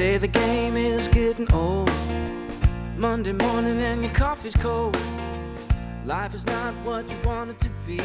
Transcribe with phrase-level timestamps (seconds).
[0.00, 1.90] say the game is getting old.
[2.96, 4.96] Monday morning and your coffee's cold.
[6.06, 8.00] Life is not what you want it to be.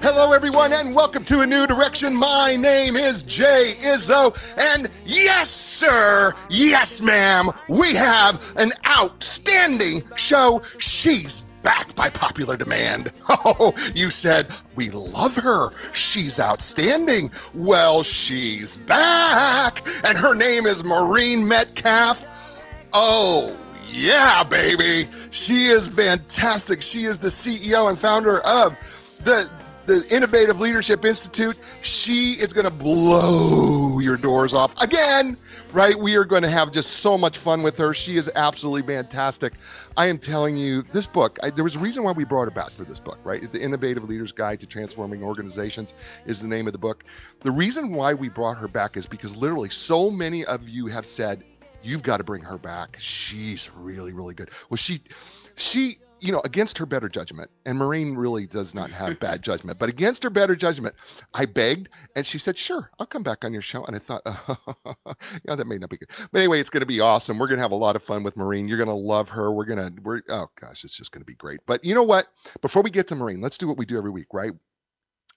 [0.00, 2.14] Hello, everyone, and welcome to A New Direction.
[2.14, 10.62] My name is Jay Izzo, and yes, sir, yes, ma'am, we have an outstanding show.
[10.78, 13.12] She's back by popular demand.
[13.44, 15.70] Oh, you said we love her.
[15.92, 17.30] She's outstanding.
[17.54, 22.24] Well, she's back, and her name is Maureen Metcalf.
[22.92, 23.56] Oh,
[23.90, 25.08] yeah, baby.
[25.30, 26.82] She is fantastic.
[26.82, 28.76] She is the CEO and founder of
[29.24, 29.50] the
[29.86, 31.56] the Innovative Leadership Institute.
[31.80, 35.36] She is going to blow your doors off again,
[35.72, 35.98] right?
[35.98, 37.94] We are going to have just so much fun with her.
[37.94, 39.54] She is absolutely fantastic.
[39.96, 42.50] I am telling you, this book, I, there was a reason why we brought her
[42.50, 43.50] back for this book, right?
[43.50, 45.94] The Innovative Leaders Guide to Transforming Organizations
[46.26, 47.04] is the name of the book.
[47.40, 51.06] The reason why we brought her back is because literally so many of you have
[51.06, 51.42] said,
[51.82, 52.96] you've got to bring her back.
[53.00, 54.50] She's really, really good.
[54.68, 55.00] Well, she,
[55.56, 59.78] she, you know, against her better judgment, and Maureen really does not have bad judgment,
[59.78, 60.94] but against her better judgment,
[61.34, 64.22] I begged, and she said, "Sure, I'll come back on your show." And I thought,
[65.44, 67.38] yeah, that may not be good, but anyway, it's going to be awesome.
[67.38, 68.68] We're going to have a lot of fun with Maureen.
[68.68, 69.52] You're going to love her.
[69.52, 71.60] We're going to, we're, oh gosh, it's just going to be great.
[71.66, 72.26] But you know what?
[72.60, 74.52] Before we get to Maureen, let's do what we do every week, right?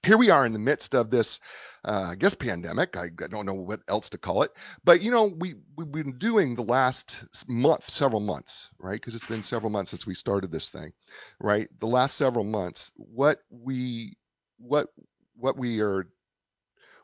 [0.05, 1.39] Here we are in the midst of this,
[1.83, 2.95] uh, I guess, pandemic.
[2.95, 4.51] I, I, don't know what else to call it,
[4.83, 8.93] but you know, we we've been doing the last month, several months, right?
[8.93, 10.93] Because it's been several months since we started this thing,
[11.39, 11.67] right?
[11.79, 14.15] The last several months, what we
[14.57, 14.87] what
[15.35, 16.07] what we are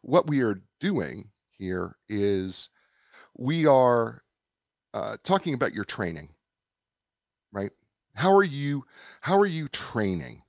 [0.01, 2.69] what we are doing here is
[3.37, 4.23] we are
[4.93, 6.29] uh, talking about your training,
[7.51, 7.71] right?
[8.13, 8.85] How are you
[9.21, 10.43] how are you training?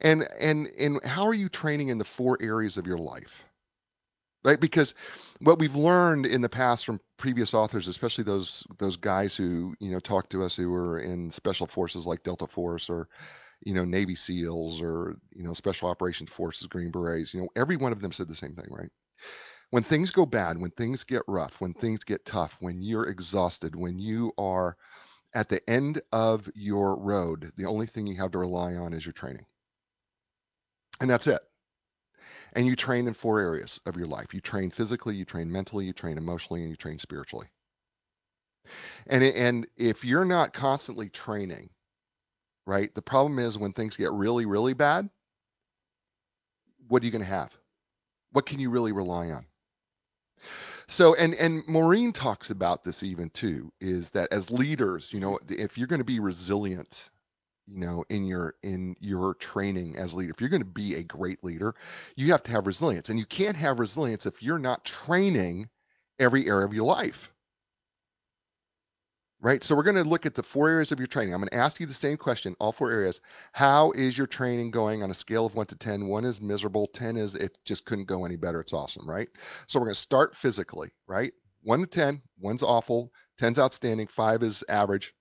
[0.00, 3.44] And and and how are you training in the four areas of your life?
[4.44, 4.60] Right?
[4.60, 4.94] Because
[5.40, 9.90] what we've learned in the past from previous authors especially those those guys who you
[9.90, 13.08] know talked to us who were in special forces like delta force or
[13.64, 17.76] you know navy seals or you know special operations forces green berets you know every
[17.76, 18.90] one of them said the same thing right?
[19.70, 23.76] When things go bad when things get rough when things get tough when you're exhausted
[23.76, 24.76] when you are
[25.34, 29.04] at the end of your road the only thing you have to rely on is
[29.06, 29.46] your training
[31.00, 31.40] and that's it.
[32.52, 34.34] And you train in four areas of your life.
[34.34, 37.48] You train physically, you train mentally, you train emotionally, and you train spiritually.
[39.06, 41.70] And and if you're not constantly training,
[42.66, 42.94] right?
[42.94, 45.08] The problem is when things get really really bad,
[46.88, 47.56] what are you going to have?
[48.32, 49.46] What can you really rely on?
[50.88, 55.38] So and and Maureen talks about this even too is that as leaders, you know,
[55.48, 57.10] if you're going to be resilient
[57.66, 61.04] you know in your in your training as leader if you're going to be a
[61.04, 61.74] great leader
[62.16, 65.68] you have to have resilience and you can't have resilience if you're not training
[66.20, 67.32] every area of your life.
[69.42, 69.64] Right?
[69.64, 71.32] So we're going to look at the four areas of your training.
[71.32, 73.22] I'm going to ask you the same question all four areas.
[73.52, 76.86] How is your training going on a scale of 1 to 10 1 is miserable
[76.88, 79.28] 10 is it just couldn't go any better it's awesome right?
[79.66, 81.32] So we're going to start physically right?
[81.62, 85.14] 1 to 10 1's awful 10's outstanding 5 is average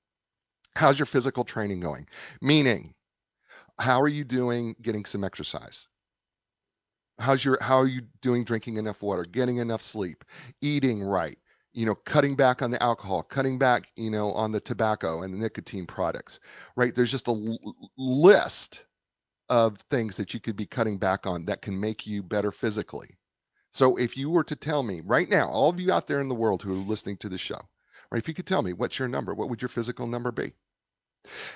[0.75, 2.07] How's your physical training going?
[2.41, 2.93] Meaning,
[3.79, 5.87] how are you doing getting some exercise?
[7.19, 10.23] How's your how are you doing drinking enough water, getting enough sleep,
[10.61, 11.37] eating right,
[11.73, 15.33] you know, cutting back on the alcohol, cutting back, you know, on the tobacco and
[15.33, 16.39] the nicotine products,
[16.75, 16.95] right?
[16.95, 18.85] There's just a l- list
[19.49, 23.17] of things that you could be cutting back on that can make you better physically.
[23.71, 26.29] So if you were to tell me right now, all of you out there in
[26.29, 27.59] the world who are listening to the show,
[28.11, 28.19] right?
[28.19, 30.53] If you could tell me what's your number, what would your physical number be?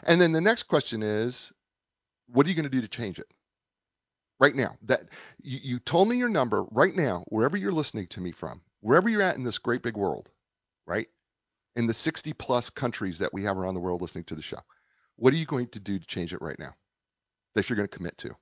[0.03, 1.51] And then the next question is,
[2.27, 3.31] what are you going to do to change it?
[4.39, 5.03] Right now, that
[5.41, 9.09] you, you told me your number right now, wherever you're listening to me from, wherever
[9.09, 10.29] you're at in this great big world,
[10.85, 11.07] right?
[11.75, 14.59] In the 60 plus countries that we have around the world listening to the show,
[15.15, 16.73] what are you going to do to change it right now
[17.55, 18.35] that you're going to commit to?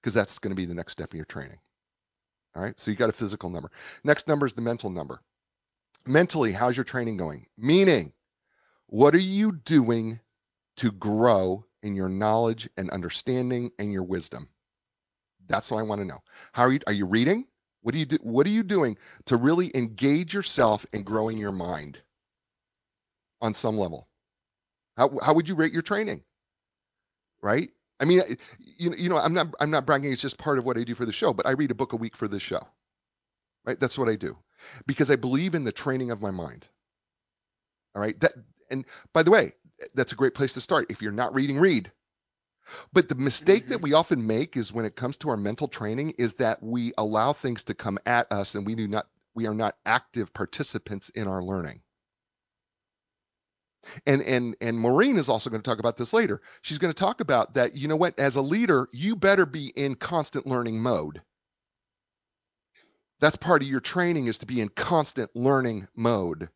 [0.00, 1.58] Because that's going to be the next step in your training.
[2.56, 2.78] All right.
[2.78, 3.70] So you got a physical number.
[4.04, 5.20] Next number is the mental number
[6.06, 7.46] mentally, how's your training going?
[7.56, 8.12] Meaning,
[8.86, 10.20] what are you doing
[10.76, 14.48] to grow in your knowledge and understanding and your wisdom?
[15.46, 16.20] That's what I want to know.
[16.52, 16.80] How are you?
[16.86, 17.46] Are you reading?
[17.82, 18.18] What do you do?
[18.22, 18.96] What are you doing
[19.26, 22.00] to really engage yourself in growing your mind
[23.42, 24.08] on some level?
[24.96, 26.22] How how would you rate your training?
[27.42, 27.70] Right?
[28.00, 28.22] I mean,
[28.58, 30.12] you you know, I'm not I'm not bragging.
[30.12, 31.34] It's just part of what I do for the show.
[31.34, 32.60] But I read a book a week for this show.
[33.66, 33.78] Right?
[33.78, 34.36] That's what I do
[34.86, 36.66] because I believe in the training of my mind.
[37.94, 38.18] All right.
[38.20, 38.32] That
[38.70, 39.52] and by the way,
[39.94, 40.90] that's a great place to start.
[40.90, 41.92] If you're not reading, read.
[42.92, 43.84] But the mistake that mm-hmm.
[43.84, 47.32] we often make is when it comes to our mental training is that we allow
[47.32, 51.26] things to come at us and we do not we are not active participants in
[51.26, 51.80] our learning.
[54.06, 56.40] And and and Maureen is also going to talk about this later.
[56.62, 59.66] She's going to talk about that you know what as a leader, you better be
[59.68, 61.20] in constant learning mode.
[63.24, 66.50] That's part of your training is to be in constant learning mode.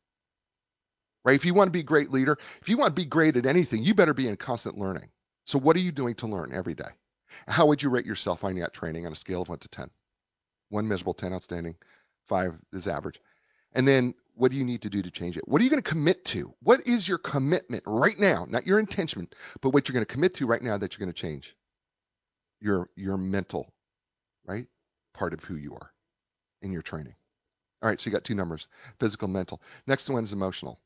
[1.25, 1.35] Right?
[1.35, 3.47] If you want to be a great leader, if you want to be great at
[3.47, 5.09] anything, you better be in constant learning.
[5.47, 6.91] So what are you doing to learn every day?
[7.47, 9.89] How would you rate yourself on that training on a scale of 1 to 10?
[10.69, 11.75] 1 miserable, 10 outstanding,
[12.27, 13.19] 5 is average.
[13.73, 15.49] And then what do you need to do to change it?
[15.49, 16.53] What are you going to commit to?
[16.61, 18.47] What is your commitment right now?
[18.47, 19.27] Not your intention,
[19.63, 21.57] but what you're going to commit to right now that you're going to change.
[22.61, 23.73] Your your mental,
[24.45, 24.67] right?
[25.15, 25.93] Part of who you are
[26.63, 27.15] in your training.
[27.83, 28.69] All right, so you got two numbers,
[28.99, 29.63] physical, mental.
[29.87, 30.79] Next one is emotional.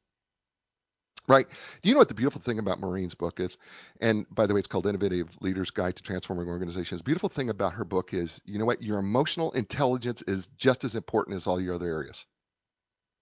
[1.29, 1.47] Right?
[1.81, 3.57] Do you know what the beautiful thing about Maureen's book is?
[4.01, 7.01] And by the way, it's called Innovative Leaders Guide to Transforming Organizations.
[7.01, 8.83] The beautiful thing about her book is, you know what?
[8.83, 12.27] Your emotional intelligence is just as important as all your other areas.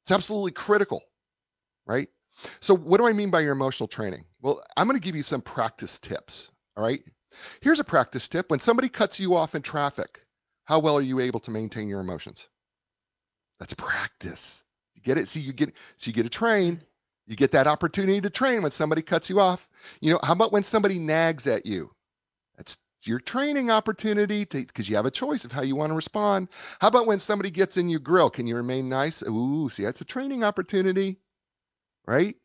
[0.02, 1.02] It's absolutely critical,
[1.87, 2.08] right?
[2.61, 4.25] So, what do I mean by your emotional training?
[4.41, 6.50] Well, I'm going to give you some practice tips.
[6.76, 7.02] All right.
[7.61, 8.50] Here's a practice tip.
[8.50, 10.20] When somebody cuts you off in traffic,
[10.70, 12.46] how well are you able to maintain your emotions?
[13.58, 14.62] That's practice.
[14.94, 15.26] You get it?
[15.28, 16.81] See, you get so you get a train.
[17.26, 19.69] You get that opportunity to train when somebody cuts you off.
[20.00, 21.90] You know, how about when somebody nags at you?
[22.56, 26.46] That's your training opportunity because you have a choice of how you want to respond.
[26.81, 28.31] How about when somebody gets in your grill?
[28.31, 29.25] Can you remain nice?
[29.25, 31.19] Ooh, see, that's a training opportunity,
[32.06, 32.37] right?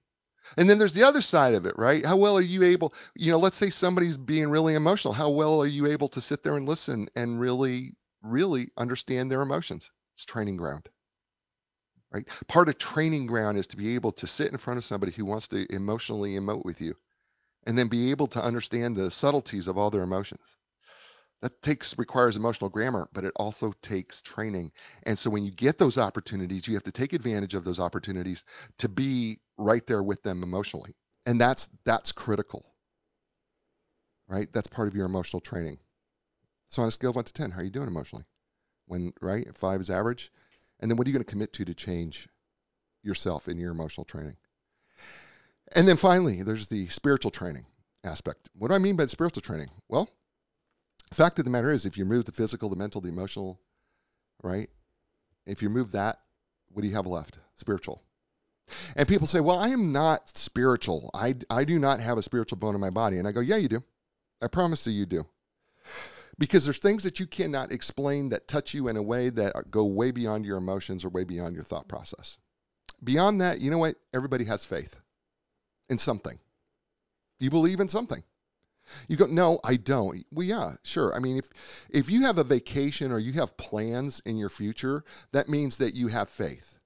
[0.58, 2.04] And then there's the other side of it, right?
[2.04, 5.14] How well are you able, you know, let's say somebody's being really emotional.
[5.14, 7.94] How well are you able to sit there and listen and really,
[8.26, 9.92] really understand their emotions?
[10.16, 10.90] It's training ground,
[12.12, 12.28] right?
[12.48, 15.26] Part of training ground is to be able to sit in front of somebody who
[15.26, 16.96] wants to emotionally emote with you
[17.66, 20.58] and then be able to understand the subtleties of all their emotions.
[21.42, 24.72] That takes requires emotional grammar, but it also takes training.
[25.04, 28.44] And so when you get those opportunities, you have to take advantage of those opportunities
[28.80, 30.96] to be right there with them emotionally.
[31.26, 32.66] And that's that's critical.
[34.28, 34.52] Right?
[34.54, 35.78] That's part of your emotional training.
[36.70, 38.26] So on a scale of 1 to 10, how are you doing emotionally?
[38.88, 39.48] When right?
[39.56, 40.32] 5 is average.
[40.80, 42.28] And then what are you going to commit to to change
[43.04, 44.36] yourself in your emotional training?
[45.74, 47.66] And then finally, there's the spiritual training
[48.04, 48.50] aspect.
[48.54, 49.70] What do I mean by spiritual training?
[49.90, 50.10] Well,
[51.10, 53.60] the fact of the matter is, if you remove the physical, the mental, the emotional,
[54.44, 54.70] right?
[55.46, 56.20] If you remove that,
[56.70, 57.40] what do you have left?
[57.56, 58.02] Spiritual.
[58.96, 61.12] And people say, well, I am not spiritual.
[61.14, 63.18] I, I do not have a spiritual bone in my body.
[63.18, 63.84] And I go, yeah, you do.
[64.42, 65.26] I promise you, you do.
[66.38, 69.86] Because there's things that you cannot explain that touch you in a way that go
[69.86, 72.38] way beyond your emotions or way beyond your thought process.
[73.04, 73.96] Beyond that, you know what?
[74.14, 74.96] Everybody has faith
[75.90, 76.38] in something.
[77.40, 78.24] You believe in something.
[79.08, 80.26] You go, no, I don't.
[80.32, 81.16] Well, yeah, sure.
[81.16, 81.50] I mean, if
[81.90, 85.96] if you have a vacation or you have plans in your future, that means that
[85.96, 86.78] you have faith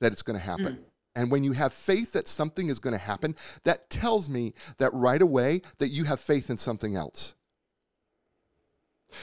[0.00, 0.76] that it's going to happen.
[0.76, 0.84] Mm.
[1.14, 4.92] And when you have faith that something is going to happen, that tells me that
[4.92, 7.34] right away that you have faith in something else.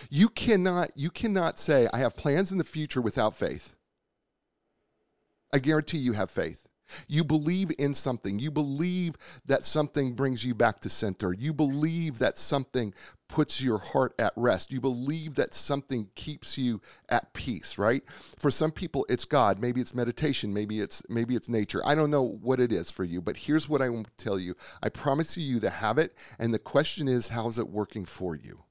[0.10, 3.75] You cannot you cannot say I have plans in the future without faith.
[5.54, 6.68] I guarantee you have faith.
[7.07, 8.40] You believe in something.
[8.40, 11.34] You believe that something brings you back to center.
[11.34, 12.94] You believe that something
[13.30, 14.72] puts your heart at rest.
[14.72, 18.04] You believe that something keeps you at peace, right?
[18.38, 21.81] For some people it's God, maybe it's meditation, maybe it's maybe it's nature.
[21.85, 24.56] I don't know what it is for you, but here's what I will tell you.
[24.81, 28.64] I promise you to have it, and the question is how's it working for you?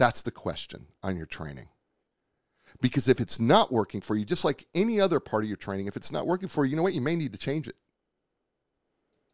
[0.00, 1.68] That's the question on your training.
[2.80, 5.88] Because if it's not working for you, just like any other part of your training,
[5.88, 6.94] if it's not working for you, you know what?
[6.94, 7.76] You may need to change it.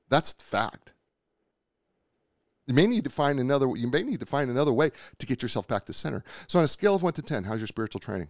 [0.08, 0.92] That's the fact.
[2.66, 5.40] You may need to find another you may need to find another way to get
[5.40, 6.24] yourself back to center.
[6.48, 8.28] So on a scale of 1 to 10, how's your spiritual training?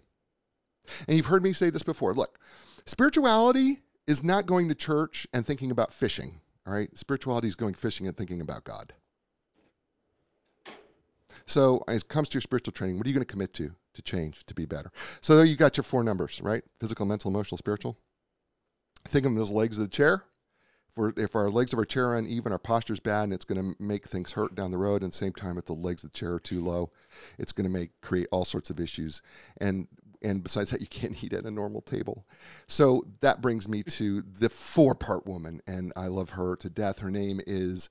[1.09, 2.13] And you've heard me say this before.
[2.13, 2.39] Look,
[2.85, 6.95] spirituality is not going to church and thinking about fishing, all right?
[6.99, 8.93] Spirituality is going fishing and thinking about God.
[11.47, 13.73] So, as it comes to your spiritual training, what are you going to commit to
[13.95, 14.91] to change, to be better?
[15.21, 16.65] So, there you got your four numbers, right?
[16.81, 17.97] Physical, mental, emotional, spiritual.
[19.07, 20.25] Think of them as legs of the chair.
[20.91, 23.33] If, we're, if our legs of our chair are uneven, our posture is bad, and
[23.33, 25.05] it's going to make things hurt down the road.
[25.05, 26.91] And same time, if the legs of the chair are too low,
[27.39, 29.23] it's going to make create all sorts of issues.
[29.61, 29.87] And
[30.27, 32.27] and besides that, you can't eat at a normal table.
[32.67, 36.99] So that brings me to the four-part woman, and I love her to death.
[36.99, 37.89] Her name is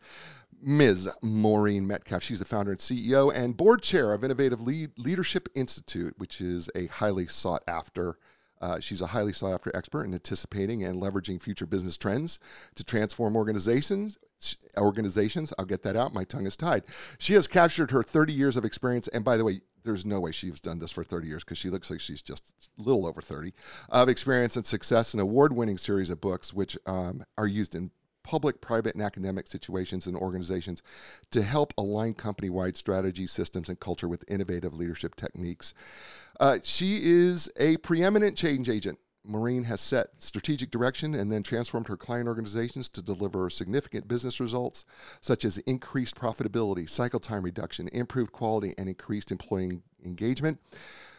[0.62, 1.10] Ms.
[1.22, 2.24] Maureen Metcalf.
[2.24, 6.88] She's the founder and CEO and board chair of Innovative Leadership Institute, which is a
[6.88, 8.18] highly sought after.
[8.60, 12.40] Uh, she's a highly sought after expert in anticipating and leveraging future business trends
[12.76, 14.18] to transform organizations.
[14.78, 16.14] Organizations, I'll get that out.
[16.14, 16.84] My tongue is tied.
[17.18, 20.32] She has captured her 30 years of experience, and by the way, there's no way
[20.32, 23.22] she's done this for 30 years because she looks like she's just a little over
[23.22, 23.54] 30
[23.90, 27.92] of experience and success in award-winning series of books which um, are used in
[28.26, 30.82] public, private, and academic situations and organizations
[31.30, 35.76] to help align company wide strategy, systems, and culture with innovative leadership techniques.
[36.40, 38.98] Uh, she is a preeminent change agent.
[39.28, 44.40] Maureen has set strategic direction and then transformed her client organizations to deliver significant business
[44.40, 44.86] results,
[45.22, 50.60] such as increased profitability, cycle time reduction, improved quality, and increased employee engagement.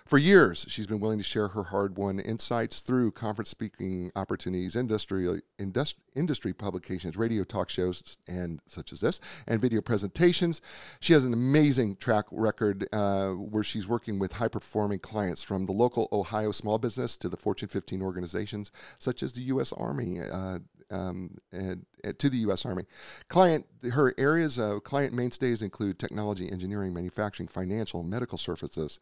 [0.07, 5.43] For years, she's been willing to share her hard-won insights through conference speaking opportunities, industry,
[5.59, 10.61] industry, industry publications, radio talk shows, and such as this, and video presentations.
[11.01, 15.73] She has an amazing track record uh, where she's working with high-performing clients from the
[15.73, 18.71] local Ohio small business to the Fortune 15 organizations,
[19.01, 19.73] such as the U.S.
[19.73, 22.65] Army, uh, um, and, and to the U.S.
[22.65, 22.85] Army.
[23.29, 28.99] Client, her areas of client mainstays include technology, engineering, manufacturing, financial, medical services.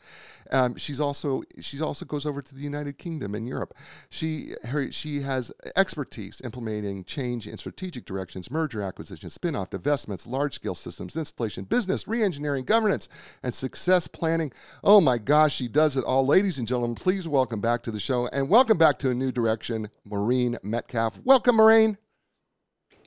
[0.51, 3.75] Um, she's also she also goes over to the United Kingdom and Europe.
[4.11, 10.75] She her she has expertise implementing change in strategic directions, merger, acquisition, spin-off, divestments, large-scale
[10.75, 13.09] systems installation, business, re-engineering, governance,
[13.43, 14.53] and success planning.
[14.83, 16.27] Oh my gosh, she does it all.
[16.27, 19.33] Ladies and gentlemen, please welcome back to the show and welcome back to a new
[19.33, 21.19] direction, Maureen Metcalf.
[21.25, 21.74] Welcome, Maureen.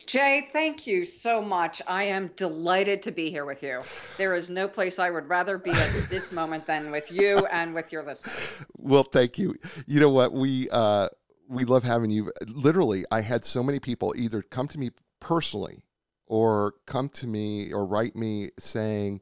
[0.07, 1.81] Jay, thank you so much.
[1.85, 3.81] I am delighted to be here with you.
[4.17, 7.73] There is no place I would rather be at this moment than with you and
[7.73, 8.55] with your listeners.
[8.77, 9.55] Well, thank you.
[9.85, 10.31] You know what?
[10.31, 11.09] We uh,
[11.49, 12.31] we love having you.
[12.47, 15.83] Literally, I had so many people either come to me personally
[16.25, 19.19] or come to me or write me saying,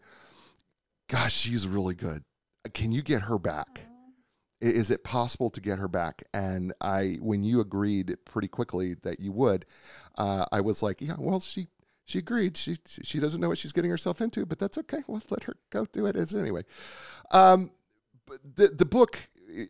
[1.09, 2.23] "Gosh, she's really good.
[2.75, 3.81] Can you get her back?"
[4.61, 6.23] Is it possible to get her back?
[6.33, 9.65] And I, when you agreed pretty quickly that you would,
[10.17, 11.67] uh, I was like, yeah, well, she
[12.05, 12.55] she agreed.
[12.55, 15.03] She she doesn't know what she's getting herself into, but that's okay.
[15.07, 16.63] We'll let her go do it as anyway.
[17.31, 17.71] Um,
[18.55, 19.19] the the book,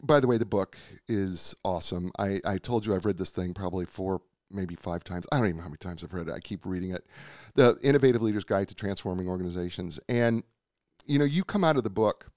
[0.03, 0.77] by the way, the book
[1.07, 2.11] is awesome.
[2.19, 5.25] I I told you I've read this thing probably four maybe five times.
[5.31, 6.33] I don't even know how many times I've read it.
[6.33, 7.05] I keep reading it.
[7.55, 10.43] The Innovative Leaders Guide to Transforming Organizations, and
[11.05, 12.29] you know, you come out of the book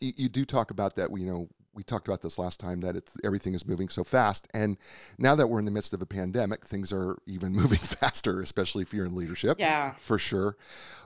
[0.00, 1.10] you, you do talk about that.
[1.16, 4.48] You know, we talked about this last time that it's everything is moving so fast,
[4.52, 4.76] and
[5.18, 8.82] now that we're in the midst of a pandemic, things are even moving faster, especially
[8.82, 9.58] if you're in leadership.
[9.58, 10.56] Yeah, for sure.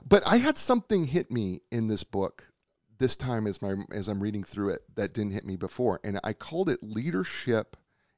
[0.07, 2.43] But I had something hit me in this book
[2.97, 6.19] this time as my as I'm reading through it that didn't hit me before, and
[6.23, 7.77] I called it leadership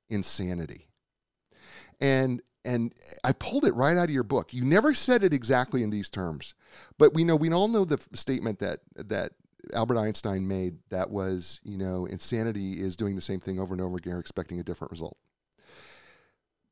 [0.10, 0.88] insanity.
[2.00, 2.93] And and
[3.24, 4.53] I pulled it right out of your book.
[4.53, 6.53] You never said it exactly in these terms,
[6.98, 9.34] but we know we all know the statement that that
[9.73, 13.81] Albert Einstein made that was, you know, insanity is doing the same thing over and
[13.81, 15.17] over again, expecting a different result.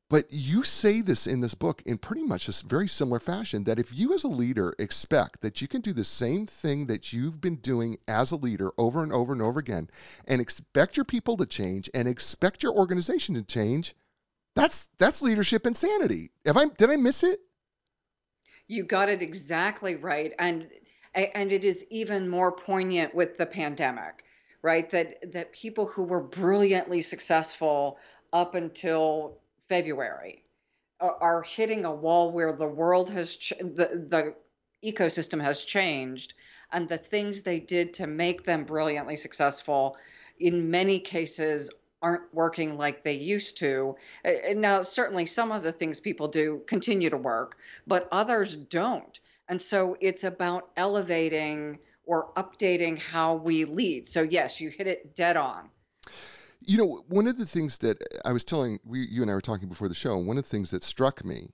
[0.08, 3.80] But you say this in this book in pretty much a very similar fashion that
[3.80, 7.40] if you as a leader expect that you can do the same thing that you've
[7.40, 9.90] been doing as a leader over and over and over again
[10.28, 13.96] and expect your people to change and expect your organization to change,
[14.54, 16.30] that's that's leadership insanity.
[16.44, 17.40] Have I did I miss it?
[18.68, 20.32] You got it exactly right.
[20.38, 20.68] And
[21.16, 24.24] and it is even more poignant with the pandemic
[24.62, 27.98] right that that people who were brilliantly successful
[28.32, 30.42] up until february
[31.00, 34.34] are, hitting a wall where the world has ch- the the
[34.84, 36.34] ecosystem has changed
[36.72, 39.96] and the things they did to make them brilliantly successful
[40.38, 41.70] in many cases
[42.02, 43.96] aren't working like they used to.
[44.54, 47.56] Now, certainly some of the things people do continue to work,
[47.86, 49.18] but others don't.
[49.48, 54.06] And so it's about elevating or updating how we lead.
[54.06, 55.70] So, yes, you hit it dead on.
[56.60, 59.40] You know, one of the things that I was telling we, you and I were
[59.40, 61.50] talking before the show, and one of the things that struck me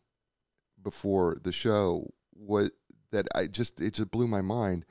[0.82, 2.70] before the show was
[3.11, 4.84] that I just it just blew my mind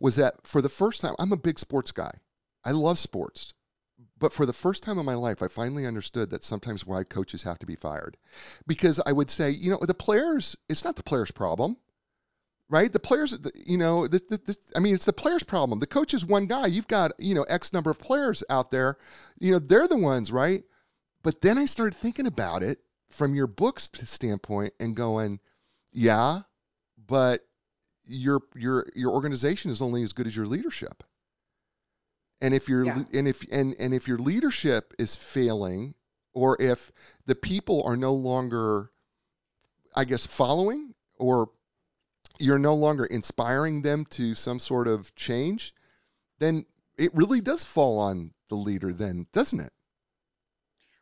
[0.00, 2.12] was that for the first time, I'm a big sports guy.
[2.64, 3.52] I love sports.
[4.18, 7.42] But for the first time in my life, I finally understood that sometimes why coaches
[7.42, 8.16] have to be fired.
[8.66, 11.76] Because I would say, you know, the players, it's not the players' problem
[12.70, 12.92] right?
[12.92, 15.78] The players, you know, the, the, the, I mean, it's the players' problem.
[15.78, 16.66] The coach is one guy.
[16.66, 18.98] You've got, you know, X number of players out there.
[19.38, 20.64] You know, they're the ones, right?
[21.22, 22.78] But then I started thinking about it
[23.10, 25.40] from your book's standpoint and going,
[25.92, 26.40] yeah,
[27.06, 27.44] but
[28.04, 31.02] your your your organization is only as good as your leadership.
[32.40, 33.02] And if your yeah.
[33.12, 35.94] and if and and if your leadership is failing,
[36.34, 36.92] or if
[37.26, 38.90] the people are no longer,
[39.94, 41.50] I guess, following or
[42.38, 45.74] you're no longer inspiring them to some sort of change,
[46.38, 46.64] then
[46.96, 49.72] it really does fall on the leader, then, doesn't it?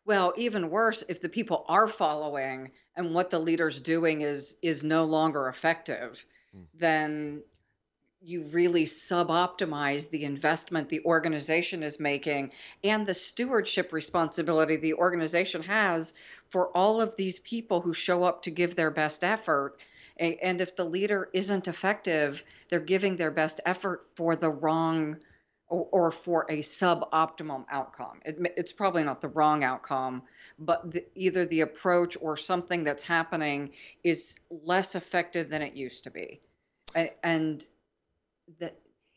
[0.04, 4.84] Well, even worse, if the people are following and what the leader's doing is is
[4.84, 6.24] no longer effective,
[6.56, 6.64] mm.
[6.74, 7.42] then
[8.20, 12.52] you really suboptimize the investment the organization is making
[12.82, 16.14] and the stewardship responsibility the organization has
[16.48, 19.76] for all of these people who show up to give their best effort.
[20.18, 25.18] And if the leader isn't effective, they're giving their best effort for the wrong
[25.68, 28.20] or, for a suboptimum outcome.
[28.24, 30.22] It, it's probably not the wrong outcome,
[30.58, 33.72] but the, either the approach or something that's happening
[34.04, 36.40] is less effective than it used to be.
[36.94, 37.66] And, and
[38.60, 38.76] that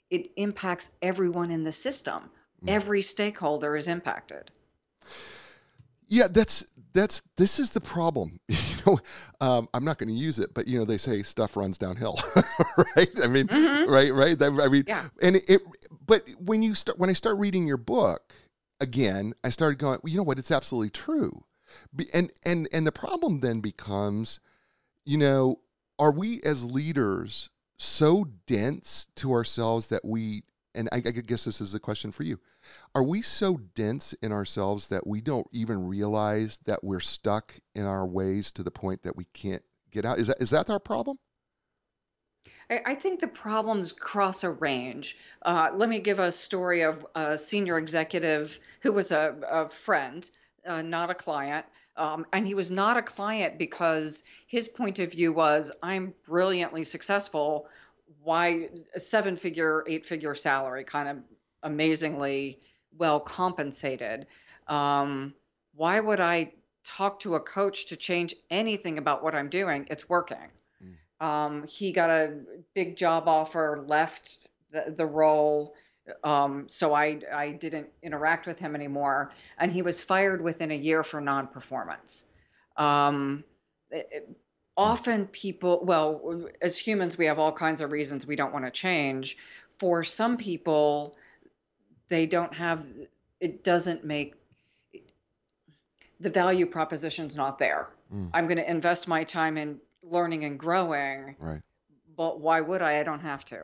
[0.10, 2.32] it impacts everyone in the system.
[2.66, 2.70] Mm.
[2.70, 4.50] Every stakeholder is impacted.
[6.10, 8.40] Yeah, that's that's this is the problem.
[8.80, 9.00] You know,
[9.42, 12.18] um, I'm not going to use it, but you know they say stuff runs downhill,
[12.96, 13.10] right?
[13.22, 13.92] I mean, mm-hmm.
[13.92, 14.42] right, right.
[14.42, 15.10] I mean, yeah.
[15.22, 15.62] and it, it.
[16.08, 18.22] But when you start, when I start reading your book
[18.80, 20.40] again, I started going, well, you know what?
[20.40, 21.44] It's absolutely true.
[22.14, 24.40] And and and the problem then becomes,
[25.06, 25.60] you know,
[26.00, 30.44] are we as leaders so dense to ourselves that we
[30.76, 32.40] and I, I, guess this is a question for you.
[32.94, 37.86] Are we so dense in ourselves that we don't even realize that we're stuck in
[37.86, 40.20] our ways to the point that we can't get out?
[40.20, 41.18] Is that is that our problem?
[42.70, 45.18] I think the problems cross a range.
[45.42, 50.30] Uh, let me give a story of a senior executive who was a, a friend,
[50.68, 51.66] uh, not a client.
[51.98, 56.84] Um, and he was not a client because his point of view was I'm brilliantly
[56.84, 57.68] successful
[58.24, 61.18] why a seven figure, eight figure salary, kind of
[61.64, 62.60] amazingly
[62.98, 64.28] well compensated.
[64.68, 65.34] Um,
[65.76, 69.88] why would I talk to a coach to change anything about what I'm doing?
[69.90, 70.52] It's working.
[70.84, 71.26] Mm.
[71.26, 72.40] Um, he got a
[72.74, 74.38] big job offer, left
[74.72, 75.76] the, the role.
[76.24, 79.32] Um, so I, I didn't interact with him anymore.
[79.58, 82.26] And he was fired within a year for non performance.
[82.78, 83.44] Um,
[84.80, 88.72] often people, well, as humans, we have all kinds of reasons we don't want to
[88.72, 89.38] change.
[89.70, 91.18] For some people,
[92.08, 92.86] they don't have,
[93.42, 94.36] it doesn't make,
[96.22, 97.88] the value proposition's not there.
[98.14, 98.30] Mm.
[98.34, 101.36] I'm going to invest my time in learning and growing.
[101.40, 101.62] Right.
[102.16, 103.00] But why would I?
[103.00, 103.64] I don't have to.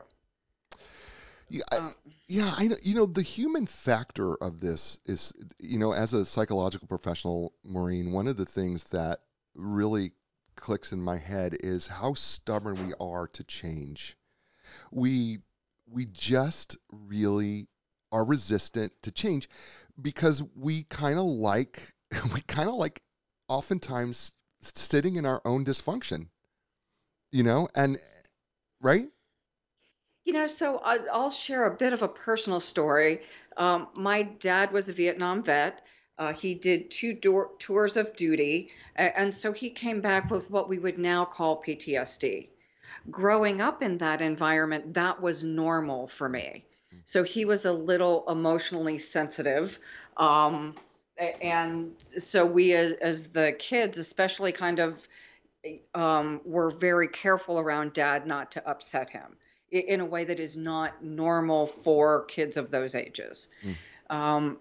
[1.48, 1.94] Yeah, I, um,
[2.26, 6.88] yeah, I you know the human factor of this is you know as a psychological
[6.88, 9.20] professional, Maureen, one of the things that
[9.54, 10.12] really
[10.56, 14.16] clicks in my head is how stubborn we are to change.
[14.90, 15.40] We
[15.86, 17.68] we just really
[18.10, 19.48] are resistant to change
[20.00, 21.94] because we kind of like
[22.34, 23.02] we kind of like
[23.48, 26.28] oftentimes sitting in our own dysfunction.
[27.30, 27.98] You know, and
[28.80, 29.08] right?
[30.24, 33.22] You know, so I'll share a bit of a personal story.
[33.56, 35.82] Um, my dad was a Vietnam vet
[36.18, 40.68] uh, he did two door, tours of duty, and so he came back with what
[40.68, 42.48] we would now call PTSD.
[43.10, 46.64] Growing up in that environment, that was normal for me.
[47.04, 49.78] So he was a little emotionally sensitive.
[50.16, 50.74] Um,
[51.40, 55.06] and so we, as, as, the kids, especially, kind of
[55.94, 59.36] um, were very careful around dad not to upset him
[59.70, 63.48] in a way that is not normal for kids of those ages.
[63.64, 63.76] Mm.
[64.08, 64.58] Um,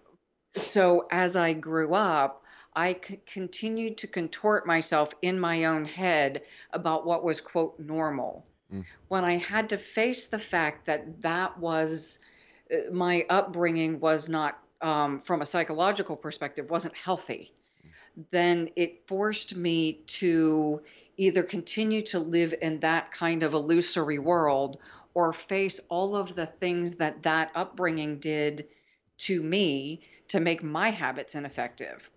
[0.55, 2.43] so as I grew up,
[2.75, 8.45] I c- continued to contort myself in my own head about what was, quote, normal.
[8.71, 8.85] Mm.
[9.07, 12.19] When I had to face the fact that that was
[12.71, 17.53] uh, my upbringing was not, um, from a psychological perspective, wasn't healthy,
[17.85, 18.25] mm.
[18.31, 20.81] then it forced me to
[21.17, 24.77] either continue to live in that kind of illusory world
[25.13, 28.67] or face all of the things that that upbringing did
[29.17, 32.09] to me to make my habits ineffective.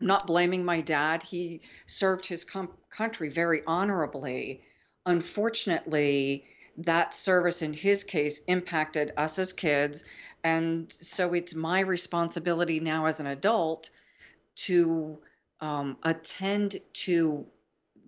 [0.00, 1.22] I'm not blaming my dad.
[1.22, 4.62] He served his com- country very honorably.
[5.06, 6.44] Unfortunately,
[6.78, 10.04] that service in his case impacted us as kids.
[10.42, 13.90] And so it's my responsibility now as an adult
[14.56, 15.18] to
[15.60, 17.46] um, attend to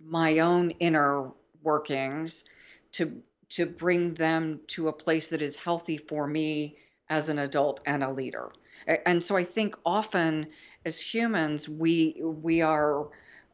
[0.05, 2.45] my own inner workings
[2.93, 6.75] to to bring them to a place that is healthy for me
[7.07, 8.51] as an adult and a leader.
[8.87, 10.47] And so I think often
[10.85, 13.07] as humans, we we are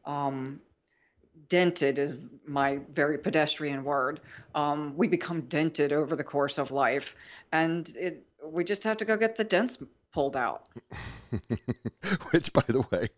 [0.04, 0.60] um,
[1.48, 4.20] dented is my very pedestrian word.
[4.54, 7.14] Um, we become dented over the course of life,
[7.52, 9.78] and it, we just have to go get the dents
[10.12, 10.68] pulled out.
[12.30, 13.08] Which, by the way,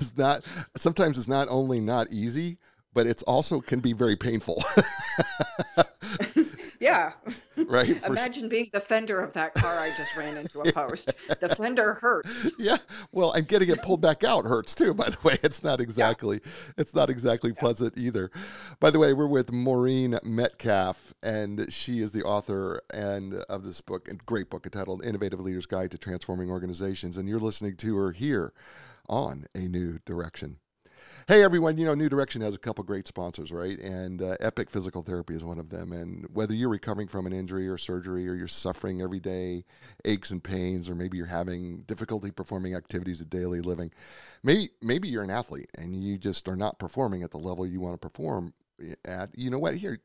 [0.00, 0.44] is not
[0.76, 2.58] sometimes it's not only not easy,
[2.94, 4.62] but it's also can be very painful.
[6.82, 7.12] Yeah.
[7.56, 8.00] Right.
[8.02, 11.12] For- Imagine being the fender of that car I just ran into a post.
[11.38, 12.50] The fender hurts.
[12.58, 12.78] yeah.
[13.12, 14.92] Well, and getting it pulled back out hurts too.
[14.92, 16.40] By the way, it's not exactly
[16.76, 18.32] it's not exactly pleasant either.
[18.80, 23.80] By the way, we're with Maureen Metcalf, and she is the author and of this
[23.80, 27.96] book, and great book entitled "Innovative Leaders Guide to Transforming Organizations." And you're listening to
[27.96, 28.52] her here
[29.08, 30.56] on A New Direction.
[31.28, 33.78] Hey everyone, you know New Direction has a couple great sponsors, right?
[33.78, 35.92] And uh, Epic Physical Therapy is one of them.
[35.92, 39.64] And whether you're recovering from an injury or surgery, or you're suffering every day
[40.04, 43.92] aches and pains, or maybe you're having difficulty performing activities of daily living,
[44.42, 47.80] maybe maybe you're an athlete and you just are not performing at the level you
[47.80, 48.52] want to perform
[49.04, 49.30] at.
[49.38, 49.76] You know what?
[49.76, 50.00] Here,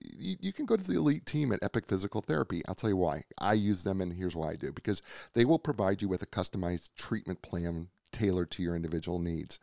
[0.00, 2.62] you, you can go to the elite team at Epic Physical Therapy.
[2.66, 3.24] I'll tell you why.
[3.36, 4.72] I use them, and here's why I do.
[4.72, 5.02] Because
[5.34, 9.58] they will provide you with a customized treatment plan tailored to your individual needs.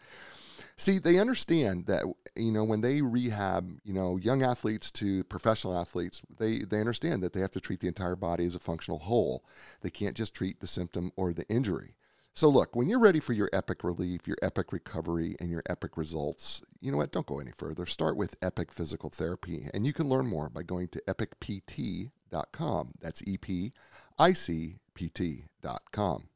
[0.81, 5.77] See, they understand that you know when they rehab, you know, young athletes to professional
[5.77, 8.97] athletes, they they understand that they have to treat the entire body as a functional
[8.97, 9.45] whole.
[9.81, 11.93] They can't just treat the symptom or the injury.
[12.33, 15.97] So look, when you're ready for your epic relief, your epic recovery, and your epic
[15.97, 17.11] results, you know what?
[17.11, 17.85] Don't go any further.
[17.85, 22.93] Start with Epic Physical Therapy, and you can learn more by going to epicpt.com.
[22.99, 23.71] That's E P
[24.17, 26.27] I C P T.com.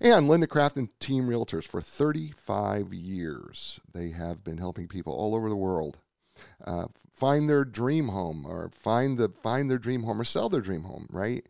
[0.00, 3.80] And Linda Craft and Team Realtors for 35 years.
[3.92, 5.98] They have been helping people all over the world
[6.64, 10.60] uh, find their dream home or find the find their dream home or sell their
[10.60, 11.46] dream home, right?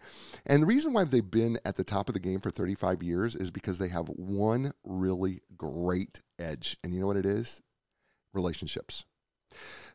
[0.47, 3.37] And the reason why they've been at the top of the game for 35 years
[3.37, 6.77] is because they have one really great edge.
[6.83, 7.61] And you know what it is?
[8.33, 9.05] Relationships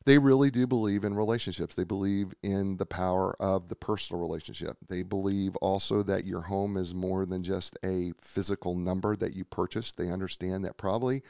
[0.06, 1.76] they really do believe in relationships.
[1.76, 4.78] They believe in the power of the personal relationship.
[4.88, 9.46] They believe also that your home is more than just a physical number that you
[9.46, 9.98] purchased.
[9.98, 11.24] They understand that probably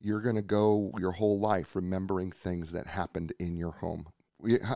[0.00, 4.06] you're going to go your whole life remembering things that happened in your home.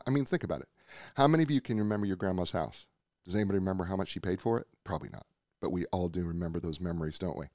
[0.06, 0.68] I mean, think about it.
[1.14, 2.86] How many of you can remember your grandma's house?
[3.24, 4.66] Does anybody remember how much she paid for it?
[4.84, 5.26] Probably not
[5.66, 7.46] but we all do remember those memories, don't we?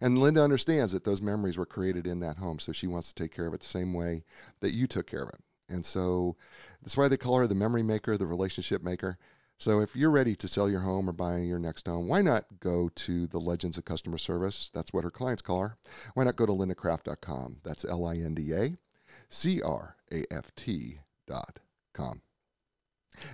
[0.00, 3.22] And Linda understands that those memories were created in that home, so she wants to
[3.22, 4.24] take care of it the same way
[4.58, 5.38] that you took care of it.
[5.68, 6.34] And so
[6.82, 9.16] that's why they call her the memory maker, the relationship maker.
[9.58, 12.46] So if you're ready to sell your home or buy your next home, why not
[12.58, 14.68] go to the Legends of Customer Service?
[14.74, 15.76] That's what her clients call her.
[16.14, 17.60] Why not go to lindacraft.com?
[17.62, 18.76] That's L I N D A
[19.28, 22.22] C R A F T.com.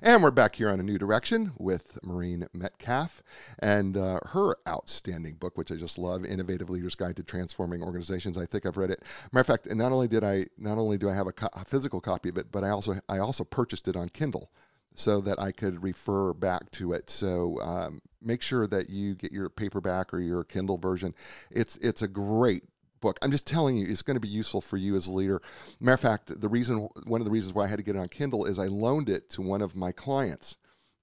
[0.02, 3.22] And we're back here on A New Direction with Maureen Metcalf
[3.58, 8.38] and uh, her outstanding book, which I just love, Innovative Leaders Guide to Transforming Organizations.
[8.38, 9.02] I think I've read it.
[9.32, 11.64] Matter of fact, not only did I, not only do I have a, co- a
[11.64, 14.50] physical copy of it, but I also, I also purchased it on Kindle
[14.94, 17.08] so that I could refer back to it.
[17.10, 21.14] So um, make sure that you get your paperback or your Kindle version.
[21.50, 22.64] It's, it's a great
[23.00, 23.18] book.
[23.22, 25.42] I'm just telling you, it's going to be useful for you as a leader.
[25.80, 27.98] Matter of fact, the reason, one of the reasons why I had to get it
[27.98, 30.56] on Kindle is I loaned it to one of my clients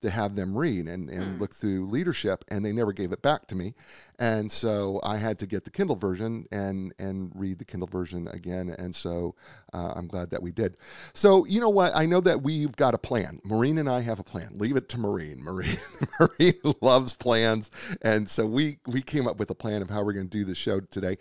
[0.05, 1.39] to have them read and, and mm.
[1.39, 3.73] look through leadership, and they never gave it back to me.
[4.19, 8.27] And so I had to get the Kindle version and and read the Kindle version
[8.29, 8.69] again.
[8.77, 9.35] And so
[9.73, 10.77] uh, I'm glad that we did.
[11.13, 11.91] So you know what?
[11.95, 13.41] I know that we've got a plan.
[13.43, 14.51] Maureen and I have a plan.
[14.53, 15.43] Leave it to Maureen.
[15.43, 15.77] Maureen
[16.19, 17.71] Maureen loves plans,
[18.03, 20.45] and so we we came up with a plan of how we're going to do
[20.45, 21.17] the show today.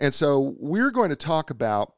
[0.00, 1.94] And so we're going to talk about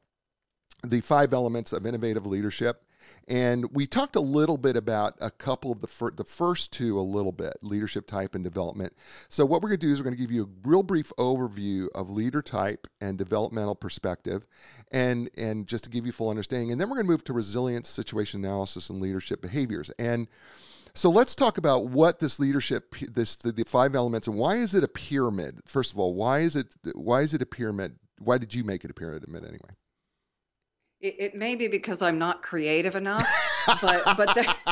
[0.84, 2.82] the five elements of innovative leadership
[3.28, 6.98] and we talked a little bit about a couple of the, fir- the first two
[6.98, 8.92] a little bit, leadership type and development.
[9.28, 11.12] So what we're going to do is we're going to give you a real brief
[11.18, 14.46] overview of leader type and developmental perspective,
[14.92, 16.72] and and just to give you full understanding.
[16.72, 19.90] And then we're going to move to resilience, situation analysis, and leadership behaviors.
[19.98, 20.28] And
[20.94, 24.74] so let's talk about what this leadership, this the, the five elements, and why is
[24.74, 25.60] it a pyramid?
[25.66, 27.96] First of all, why is it why is it a pyramid?
[28.18, 29.74] Why did you make it a pyramid anyway?
[31.00, 33.28] It, it may be because I'm not creative enough,
[33.82, 34.44] but but there,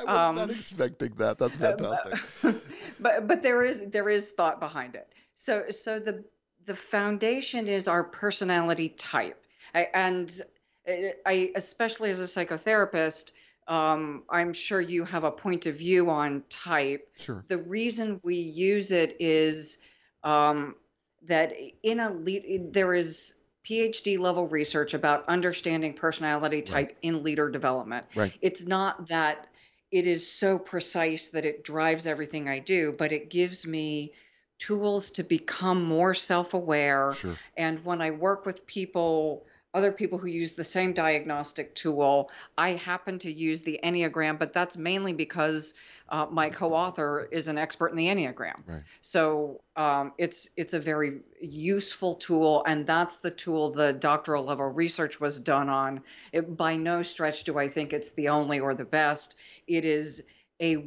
[0.00, 1.38] I was um, not expecting that.
[1.38, 2.20] That's fantastic.
[3.00, 5.12] but but there is there is thought behind it.
[5.34, 6.24] So so the
[6.66, 9.42] the foundation is our personality type,
[9.74, 10.40] I, and
[10.86, 13.32] I especially as a psychotherapist.
[13.66, 17.08] Um, I'm sure you have a point of view on type.
[17.18, 17.44] Sure.
[17.46, 19.78] The reason we use it is
[20.24, 20.74] um,
[21.22, 23.36] that in a lead, there is
[23.68, 26.96] PhD level research about understanding personality type right.
[27.02, 28.06] in leader development.
[28.14, 28.32] Right.
[28.40, 29.48] It's not that
[29.90, 34.12] it is so precise that it drives everything I do, but it gives me
[34.58, 37.14] tools to become more self aware.
[37.14, 37.36] Sure.
[37.56, 42.30] And when I work with people other people who use the same diagnostic tool.
[42.58, 45.74] I happen to use the Enneagram, but that's mainly because
[46.08, 48.62] uh, my co-author is an expert in the Enneagram.
[48.66, 48.82] Right.
[49.00, 54.66] So um, it's it's a very useful tool, and that's the tool the doctoral level
[54.66, 56.00] research was done on.
[56.32, 59.36] It, by no stretch do I think it's the only or the best.
[59.68, 60.24] It is
[60.60, 60.84] a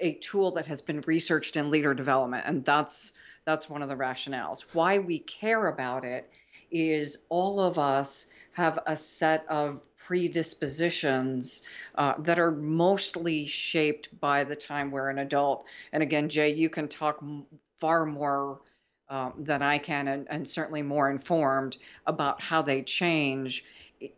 [0.00, 3.12] a tool that has been researched in leader development, and that's
[3.44, 4.62] that's one of the rationales.
[4.72, 6.28] Why we care about it
[6.74, 11.62] is all of us have a set of predispositions
[11.94, 15.64] uh, that are mostly shaped by the time we're an adult.
[15.92, 17.46] And again, Jay, you can talk m-
[17.80, 18.60] far more
[19.08, 23.64] um, than I can, and, and certainly more informed about how they change.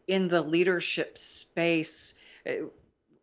[0.09, 2.15] In the leadership space,
[2.49, 2.67] uh,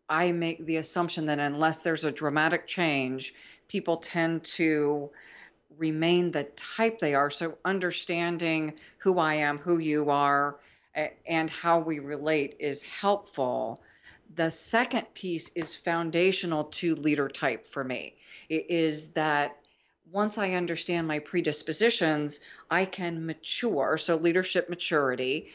[0.08, 3.34] I make the assumption that unless there's a dramatic change,
[3.68, 5.10] people tend to
[5.78, 7.30] remain the type they are.
[7.30, 10.58] So understanding who I am, who you are,
[11.26, 13.82] and how we relate is helpful.
[14.36, 18.16] The second piece is foundational to leader type for me.
[18.48, 19.56] It is that
[20.10, 23.96] once I understand my predispositions, I can mature.
[23.98, 25.48] So, leadership maturity,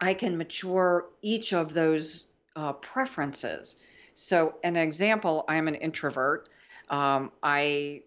[0.00, 3.78] I can mature each of those uh, preferences.
[4.14, 6.48] So, an example I'm an introvert.
[6.90, 8.02] Um, I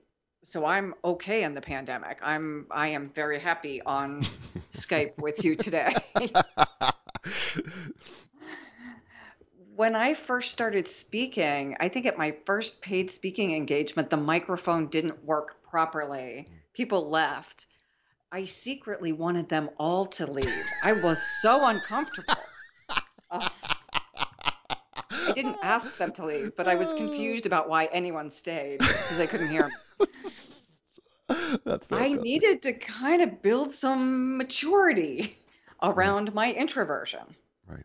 [0.46, 2.20] so I'm okay in the pandemic.
[2.22, 4.22] I'm I am very happy on
[4.74, 5.94] Skype with you today.
[9.76, 14.88] when I first started speaking, I think at my first paid speaking engagement, the microphone
[14.88, 16.48] didn't work properly.
[16.74, 17.66] People left.
[18.32, 20.66] I secretly wanted them all to leave.
[20.84, 22.36] I was so uncomfortable.
[25.38, 29.20] I didn't ask them to leave, but I was confused about why anyone stayed because
[29.20, 30.08] I couldn't hear me.
[31.66, 35.38] That's I needed to kind of build some maturity
[35.82, 36.36] around right.
[36.36, 37.36] my introversion.
[37.68, 37.84] Right.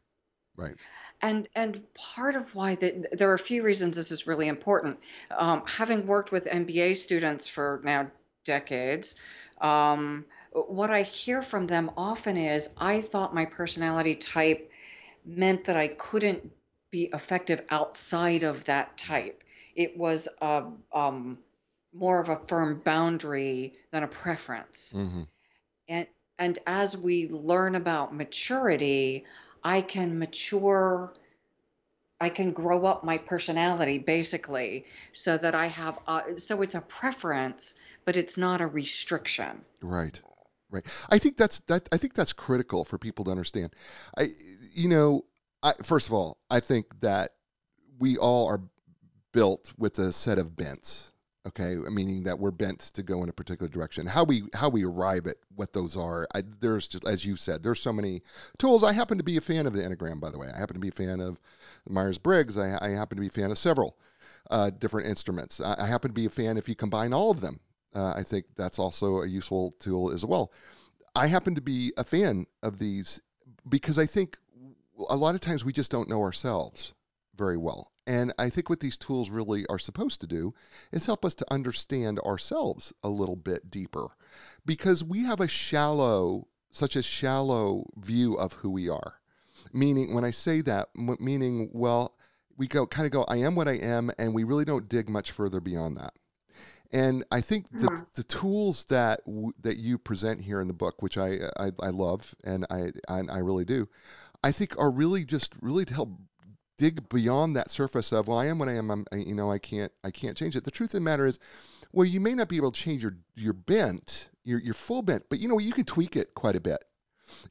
[0.56, 0.74] Right.
[1.22, 5.00] And and part of why that there are a few reasons this is really important.
[5.36, 8.10] Um, having worked with MBA students for now
[8.44, 9.16] decades,
[9.60, 14.70] um, what I hear from them often is I thought my personality type
[15.24, 16.50] meant that I couldn't
[16.90, 19.44] be effective outside of that type.
[19.74, 21.38] It was a um,
[21.92, 24.92] more of a firm boundary than a preference.
[24.96, 25.22] Mm-hmm.
[25.88, 26.06] And
[26.38, 29.24] and as we learn about maturity,
[29.62, 31.12] I can mature
[32.20, 36.82] I can grow up my personality basically so that I have a, so it's a
[36.82, 39.62] preference but it's not a restriction.
[39.80, 40.20] Right.
[40.70, 40.84] Right.
[41.08, 43.74] I think that's that I think that's critical for people to understand.
[44.16, 44.28] I
[44.72, 45.24] you know,
[45.62, 47.32] I first of all, I think that
[47.98, 48.60] we all are
[49.32, 51.10] built with a set of bents
[51.46, 51.76] okay?
[51.76, 54.06] Meaning that we're bent to go in a particular direction.
[54.06, 57.62] How we how we arrive at what those are I, there's just as you said
[57.62, 58.22] there's so many
[58.58, 58.82] tools.
[58.82, 60.48] I happen to be a fan of the enneagram by the way.
[60.54, 61.38] I happen to be a fan of
[61.88, 62.58] myers-briggs.
[62.58, 63.96] I, I happen to be a fan of several
[64.50, 65.60] uh, different instruments.
[65.60, 67.60] I, I, happen to be a fan if you combine all of them
[67.94, 70.52] uh, i think that's also a useful tool as well.
[71.14, 73.20] I happen to be a fan of these
[73.68, 74.38] because i think
[75.08, 76.94] a lot of times we just don't know ourselves
[77.36, 80.52] very well and I think what these tools really are supposed to do
[80.90, 84.08] is help us to understand ourselves a little bit deeper
[84.66, 89.14] because we have a shallow, such a shallow view of who we are.
[89.72, 92.16] Meaning, when I say that, meaning, well,
[92.56, 95.08] we go kind of go, I am what I am, and we really don't dig
[95.08, 96.14] much further beyond that.
[96.90, 98.02] And I think the, mm-hmm.
[98.14, 99.20] the tools that
[99.60, 103.20] that you present here in the book, which I I, I love and I, I
[103.30, 103.88] I really do,
[104.42, 106.10] I think are really just really to help
[106.78, 109.58] dig beyond that surface of well I am what I am I'm, you know I
[109.58, 110.64] can't I can't change it.
[110.64, 111.38] The truth of the matter is
[111.92, 115.24] well you may not be able to change your your bent your your full bent
[115.28, 116.82] but you know you can tweak it quite a bit.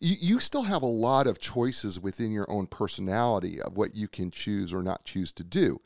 [0.02, 4.10] You, you still have a lot of choices within your own personality of what you
[4.10, 5.80] can choose or not choose to do.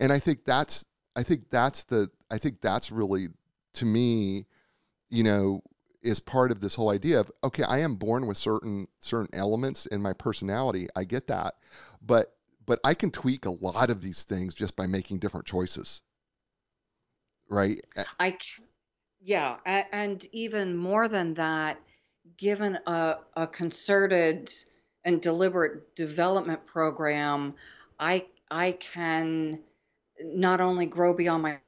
[0.00, 0.84] And I think that's
[1.16, 3.28] I think that's the I think that's really
[3.74, 4.46] to me
[5.08, 5.62] you know
[6.08, 9.86] is part of this whole idea of okay I am born with certain certain elements
[9.86, 11.54] in my personality I get that
[12.02, 12.34] but
[12.68, 16.02] but I can tweak a lot of these things just by making different choices.
[17.48, 17.80] Right?
[18.20, 18.66] I can,
[19.22, 21.80] yeah, and even more than that,
[22.36, 24.52] given a, a concerted
[25.02, 27.54] and deliberate development program,
[27.98, 29.60] I I can
[30.22, 31.60] not only grow beyond my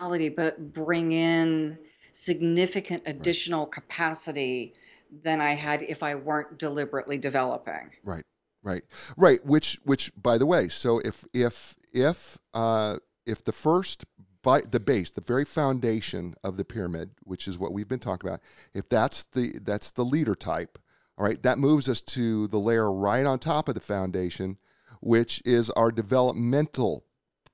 [0.00, 1.76] reality, but bring in
[2.24, 4.74] significant additional capacity
[5.22, 7.90] than I had if I weren't deliberately developing.
[8.04, 8.24] Right.
[8.62, 8.84] Right,
[9.16, 9.44] right.
[9.46, 14.04] Which, which, by the way, so if if if uh, if the first
[14.42, 18.28] by the base, the very foundation of the pyramid, which is what we've been talking
[18.28, 18.40] about,
[18.74, 20.78] if that's the that's the leader type,
[21.16, 24.58] All right, that moves us to the layer right on top of the foundation,
[25.00, 27.04] which is our developmental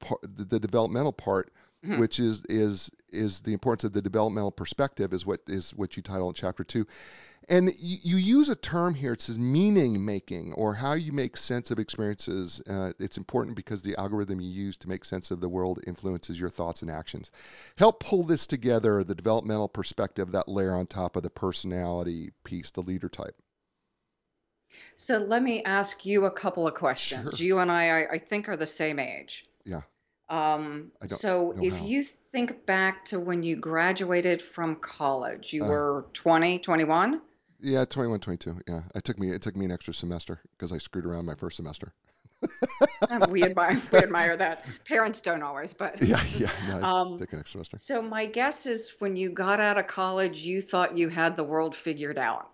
[0.01, 1.53] part, the developmental part,
[1.87, 1.99] Mhm.
[1.99, 6.03] which is is is the importance of the developmental perspective is what is what you
[6.03, 6.87] title in chapter two.
[7.49, 9.13] And you, you use a term here.
[9.13, 12.61] It says meaning making, or how you make sense of experiences.
[12.69, 16.41] Uh, it's important because the algorithm you use to make sense of the world influences
[16.41, 17.31] your thoughts and actions.
[17.77, 22.73] Help pull this together, the developmental perspective, that layer on top of the personality piece,
[22.73, 23.37] the leader type.
[24.97, 27.39] So let me ask you a couple of questions.
[27.39, 27.47] Sure.
[27.47, 29.47] You and I, I, I think, are the same age.
[29.65, 29.83] Yeah.
[30.29, 31.85] Um, so if how.
[31.85, 35.69] you think back to when you graduated from college, you Uh.
[35.69, 37.21] were 20, 21?
[37.61, 38.61] Yeah, 21, 22.
[38.69, 41.35] Yeah, it took me it took me an extra semester because I screwed around my
[41.35, 41.93] first semester.
[43.31, 44.65] We admire we admire that.
[44.87, 46.51] Parents don't always, but Yeah, yeah.
[46.69, 47.79] No, Um, took an extra semester.
[47.79, 51.45] so my guess is when you got out of college, you thought you had the
[51.45, 52.51] world figured out.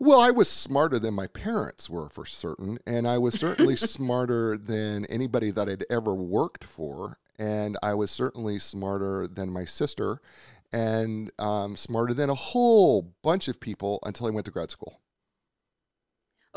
[0.00, 4.56] Well, I was smarter than my parents were for certain, and I was certainly smarter
[4.56, 10.20] than anybody that I'd ever worked for, and I was certainly smarter than my sister,
[10.72, 15.00] and um, smarter than a whole bunch of people until I went to grad school.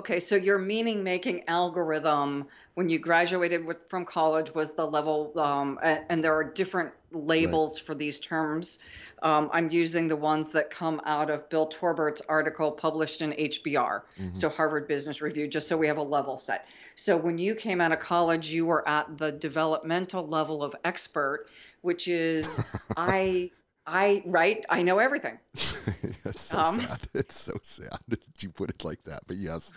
[0.02, 5.32] Okay, so your meaning making algorithm when you graduated with, from college was the level,
[5.40, 8.80] um, a- and there are different labels for these terms.
[9.22, 14.02] Um, I'm using the ones that come out of Bill Torbert's article published in HBR,
[14.20, 14.36] Mhm.
[14.36, 16.66] so Harvard Business Review, just so we have a level set.
[16.96, 21.46] So when you came out of college, you were at the developmental level of expert,
[21.82, 22.60] which is
[22.98, 23.52] I,
[23.92, 24.66] I, right?
[24.70, 25.40] I know everything.
[26.24, 27.08] That's so Um, sad.
[27.14, 29.72] It's so sad that you put it like that, but yes.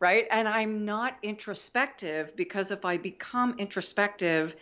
[0.00, 0.26] right?
[0.30, 4.56] And I'm not introspective because if I become introspective,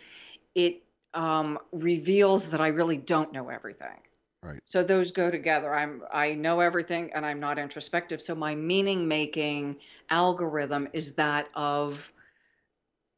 [0.55, 3.97] it um, reveals that I really don't know everything.
[4.43, 4.61] Right.
[4.65, 5.73] So those go together.
[5.73, 8.21] I'm I know everything and I'm not introspective.
[8.21, 9.77] So my meaning making
[10.09, 12.11] algorithm is that of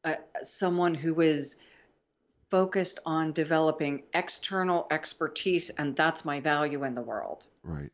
[0.04, 1.56] uh, someone who is
[2.54, 7.46] focused on developing external expertise and that's my value in the world.
[7.64, 7.90] Right.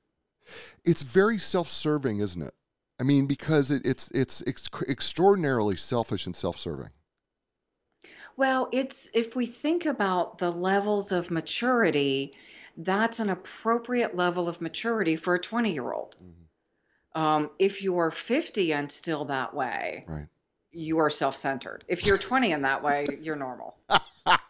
[0.85, 2.53] It's very self-serving, isn't it?
[3.01, 6.91] I mean, because it, it's it's ex- extraordinarily selfish and self-serving.
[8.37, 12.35] Well, it's if we think about the levels of maturity,
[12.77, 16.17] that's an appropriate level of maturity for a 20 year old.
[16.23, 17.19] Mhm.
[17.19, 20.29] Um, if you are 50 and still that way, Right.
[20.71, 21.83] you are self centered.
[21.89, 23.79] If you're 20 and that way, you're normal.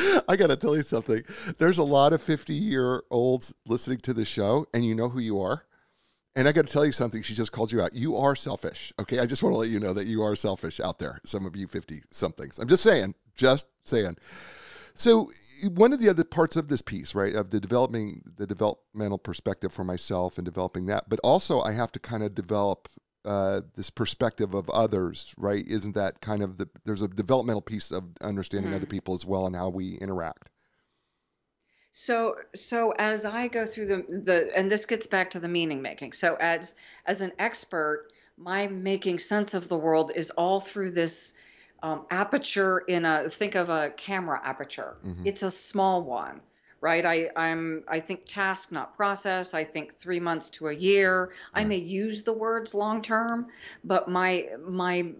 [0.28, 1.22] I got to tell you something.
[1.58, 5.20] There's a lot of 50 year olds listening to the show, and you know who
[5.20, 5.64] you are.
[6.36, 7.22] And I got to tell you something.
[7.22, 7.92] She just called you out.
[7.92, 8.92] You are selfish.
[9.00, 9.18] Okay.
[9.18, 11.20] I just want to let you know that you are selfish out there.
[11.24, 12.58] Some of you 50 somethings.
[12.58, 13.14] I'm just saying.
[13.36, 14.16] Just saying.
[14.94, 15.30] So
[15.74, 19.72] one of the other parts of this piece, right, of the developing the developmental perspective
[19.72, 22.88] for myself and developing that, but also I have to kind of develop
[23.24, 25.66] uh, this perspective of others, right?
[25.66, 28.76] Isn't that kind of the there's a developmental piece of understanding Mhm.
[28.76, 30.50] other people as well and how we interact.
[31.92, 35.82] So, so as I go through the the, and this gets back to the meaning
[35.82, 36.12] making.
[36.12, 36.74] So, as
[37.06, 41.34] as an expert, my making sense of the world is all through this
[41.82, 44.96] um, aperture in a think of a camera aperture.
[45.04, 45.26] Mhm.
[45.26, 46.40] It's a small one,
[46.80, 47.04] right?
[47.04, 49.54] I I'm I think task, not process.
[49.54, 51.32] I think three months to a year.
[51.54, 53.48] I may use the words long term,
[53.84, 55.12] but my my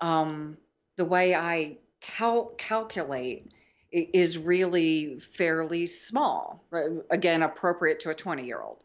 [0.00, 0.56] um,
[0.96, 3.52] the way I cal- calculate
[3.90, 6.64] is really fairly small.
[6.70, 6.90] Right?
[7.10, 8.84] Again, appropriate to a 20 year old.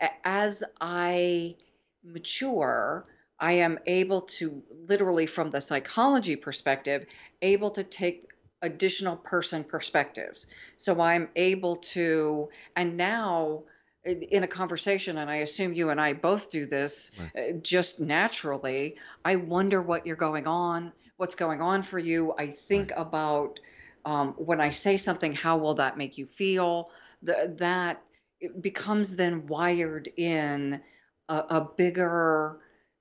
[0.00, 0.10] Right.
[0.24, 1.56] As I
[2.02, 3.06] mature,
[3.38, 7.06] I am able to literally, from the psychology perspective,
[7.42, 8.26] able to take
[8.62, 10.46] additional person perspectives.
[10.76, 13.64] So I'm able to, and now
[14.04, 17.50] in a conversation, and I assume you and I both do this Right.
[17.50, 22.34] uh, just naturally, I wonder what you're going on, what's going on for you.
[22.38, 23.60] I think about
[24.04, 26.90] um, when I say something, how will that make you feel?
[27.22, 28.02] The, that
[28.40, 30.80] it becomes then wired in
[31.28, 32.60] a, a bigger,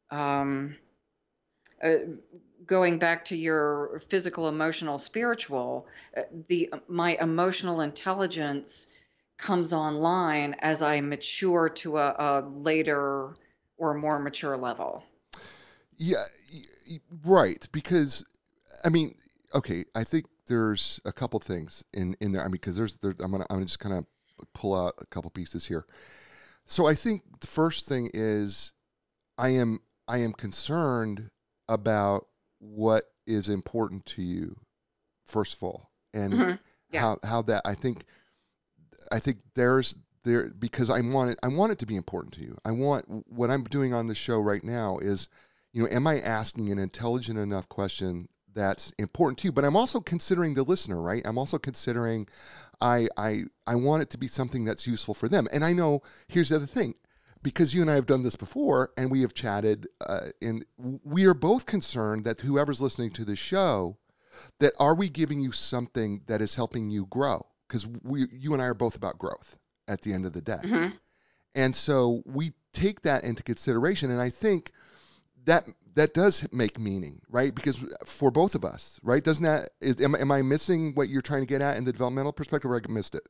[0.09, 0.75] um,
[1.81, 1.97] uh,
[2.65, 8.87] going back to your physical, emotional, spiritual, uh, the my emotional intelligence
[9.37, 13.35] comes online as I mature to a, a later
[13.77, 15.03] or more mature level.
[15.97, 16.23] Yeah,
[17.25, 17.67] right.
[17.71, 18.25] Because
[18.83, 19.15] I mean,
[19.53, 22.41] okay, I think there's a couple things in in there.
[22.41, 24.05] I mean, because there's there, I'm gonna I'm gonna just kind of
[24.53, 25.85] pull out a couple pieces here.
[26.65, 28.71] So I think the first thing is
[29.37, 31.29] I am I am concerned
[31.69, 32.27] about
[32.59, 34.55] what is important to you
[35.25, 36.59] first of all, and Mhm.
[36.91, 37.01] Yeah.
[37.01, 38.05] how how that I think
[39.11, 42.41] I think there's there because I want it I want it to be important to
[42.41, 42.57] you.
[42.65, 45.29] I want what I'm doing on the show right now is,
[45.73, 49.51] you know, am I asking an intelligent enough question that's important to you?
[49.51, 51.21] But I'm also considering the listener, right?
[51.25, 52.27] I'm also considering
[52.81, 55.47] I I I want it to be something that's useful for them.
[55.51, 56.95] And I know here's the other thing.
[57.47, 60.65] Because you and I have done this before, and we have chatted, uh, and
[61.05, 63.95] we are both concerned that whoever's listening to the show,
[64.59, 67.45] that are we giving you something that is helping you grow?
[67.65, 69.55] Because we, you and I are both about growth
[69.87, 70.59] at the end of the day.
[70.61, 70.87] hmm
[71.55, 74.73] And so we take that into consideration, and I think
[75.45, 75.63] that
[75.95, 77.55] that does make meaning, right?
[77.55, 79.23] Because for both of us, right?
[79.23, 81.93] Doesn't that is, am, am I missing what you're trying to get at in the
[81.93, 83.25] developmental perspective, or I missed it?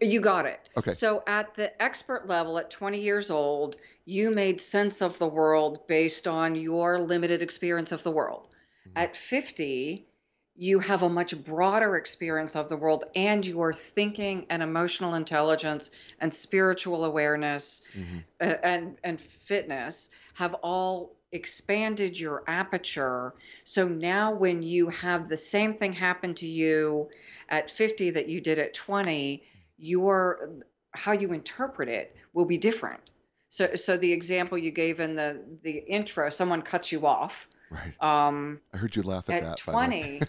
[0.00, 0.68] You got it.
[0.76, 0.92] Okay.
[0.92, 5.86] So at the expert level, at 20 years old, you made sense of the world
[5.86, 8.48] based on your limited experience of the world.
[8.86, 8.92] Mhm.
[8.96, 10.06] At 50,
[10.54, 15.90] you have a much broader experience of the world, and your thinking and emotional intelligence
[16.20, 23.34] and spiritual awareness hmm uh, and and fitness have all expanded your aperture.
[23.64, 27.08] So now when you have the same thing happen to you
[27.48, 29.44] at 50 that you did at 20,
[29.80, 30.50] your
[30.92, 33.00] how you interpret it will be different.
[33.48, 37.48] So so the example you gave in the the intro, someone cuts you off.
[37.70, 37.94] Right.
[38.00, 39.66] Um, I heard you laugh at, at that.
[39.66, 40.20] by the way.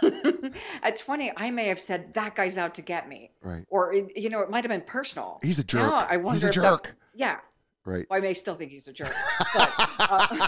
[0.00, 0.52] 20
[0.82, 3.30] at 20 I may have said that guy's out to get me.
[3.42, 3.64] right.
[3.70, 5.38] Or you know, it might have been personal.
[5.42, 5.82] He's a jerk.
[5.82, 6.94] Now I wonder He's a if that- jerk.
[7.14, 7.38] yeah.
[7.84, 8.06] Right.
[8.10, 9.14] Well, I may still think he's a jerk,
[9.54, 10.38] but uh,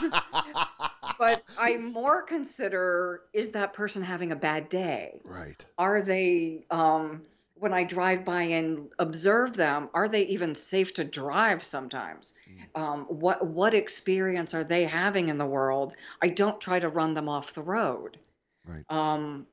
[1.18, 5.20] but I more consider is that person having a bad day?
[5.24, 5.64] right.
[5.78, 7.22] Are they um,
[7.61, 12.34] when I drive by and observe them, are they even safe to drive sometimes?
[12.74, 12.80] Mm.
[12.80, 15.94] Um, what what experience are they having in the world?
[16.22, 18.18] I don't try to run them off the road.
[18.66, 18.84] Right.
[18.88, 19.46] Um,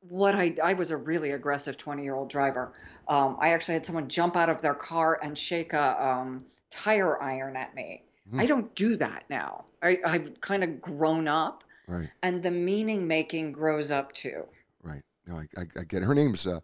[0.00, 2.72] what I I was a really aggressive 20 year old driver.
[3.06, 7.22] Um, I actually had someone jump out of their car and shake a um, tire
[7.22, 8.02] iron at me.
[8.28, 8.40] Hmm.
[8.40, 9.64] I don't do that now.
[9.80, 12.10] I, I've kind of grown up, Right.
[12.22, 14.44] and the meaning making grows up too.
[14.82, 15.02] Right.
[15.26, 16.06] No, I, I, I get it.
[16.06, 16.60] Her name's uh,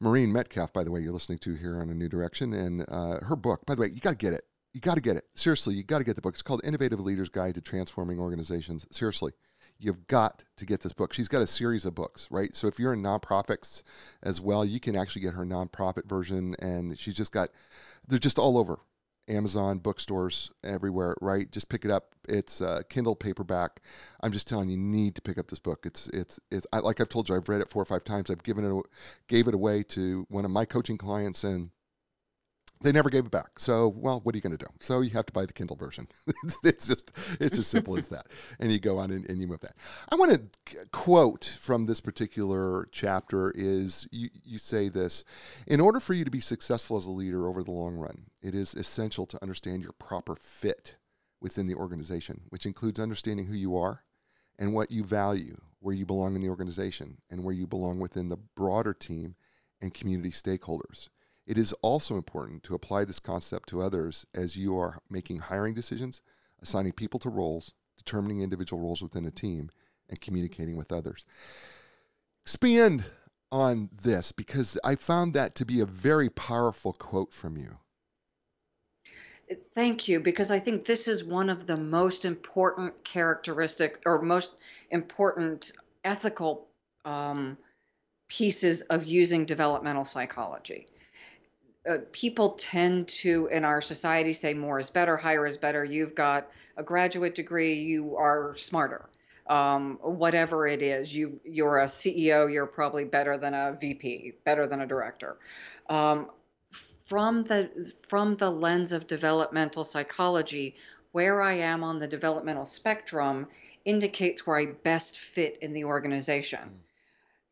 [0.00, 2.52] Maureen Metcalf, by the way, you're listening to here on A New Direction.
[2.54, 4.44] And uh, her book, by the way, you got to get it.
[4.72, 5.24] You got to get it.
[5.34, 6.34] Seriously, you got to get the book.
[6.34, 8.86] It's called Innovative Leaders Guide to Transforming Organizations.
[8.90, 9.32] Seriously,
[9.78, 11.12] you've got to get this book.
[11.12, 12.54] She's got a series of books, right?
[12.54, 13.82] So if you're in nonprofits
[14.22, 16.54] as well, you can actually get her nonprofit version.
[16.60, 17.50] And she's just got,
[18.06, 18.78] they're just all over.
[19.28, 21.50] Amazon, bookstores, everywhere, right?
[21.50, 22.14] Just pick it up.
[22.28, 23.80] It's uh, Kindle paperback.
[24.20, 25.84] I'm just telling you, you need to pick up this book.
[25.84, 28.30] It's it's it's I, like I've told you, I've read it four or five times.
[28.30, 28.86] I've given it
[29.28, 31.70] gave it away to one of my coaching clients, and
[32.80, 33.58] they never gave it back.
[33.58, 34.70] So, well, what are you going to do?
[34.80, 36.06] So you have to buy the Kindle version.
[36.64, 38.26] it's, just it's as simple as that.
[38.60, 39.74] And you go on and, and you move that.
[40.08, 45.24] I want to quote from this particular chapter is you, you say this
[45.66, 48.54] in order for you to be successful as a leader over the long run, it
[48.54, 50.96] is essential to understand your proper fit
[51.40, 54.02] within the organization, which includes understanding who you are
[54.58, 58.28] and what you value, where you belong in the organization, and where you belong within
[58.28, 59.34] the broader team
[59.80, 61.08] and community stakeholders.
[61.48, 65.72] It is also important to apply this concept to others as you are making hiring
[65.72, 66.20] decisions,
[66.60, 69.70] assigning people to roles, determining individual roles within a team,
[70.10, 71.24] and communicating with others.
[72.44, 73.02] Expand
[73.50, 77.78] on this because I found that to be a very powerful quote from you.
[79.74, 84.60] Thank you, because I think this is one of the most important characteristic or most
[84.90, 85.72] important
[86.04, 86.68] ethical
[87.06, 87.56] um,
[88.28, 90.86] pieces of using developmental psychology.
[91.88, 95.84] Uh, people tend to, in our society, say more is better, higher is better.
[95.84, 99.08] You've got a graduate degree, you are smarter.
[99.46, 104.66] Um, whatever it is, you you're a CEO, you're probably better than a VP, better
[104.66, 105.38] than a director.
[105.88, 106.30] Um,
[107.04, 110.76] from the from the lens of developmental psychology,
[111.12, 113.46] where I am on the developmental spectrum
[113.86, 116.80] indicates where I best fit in the organization.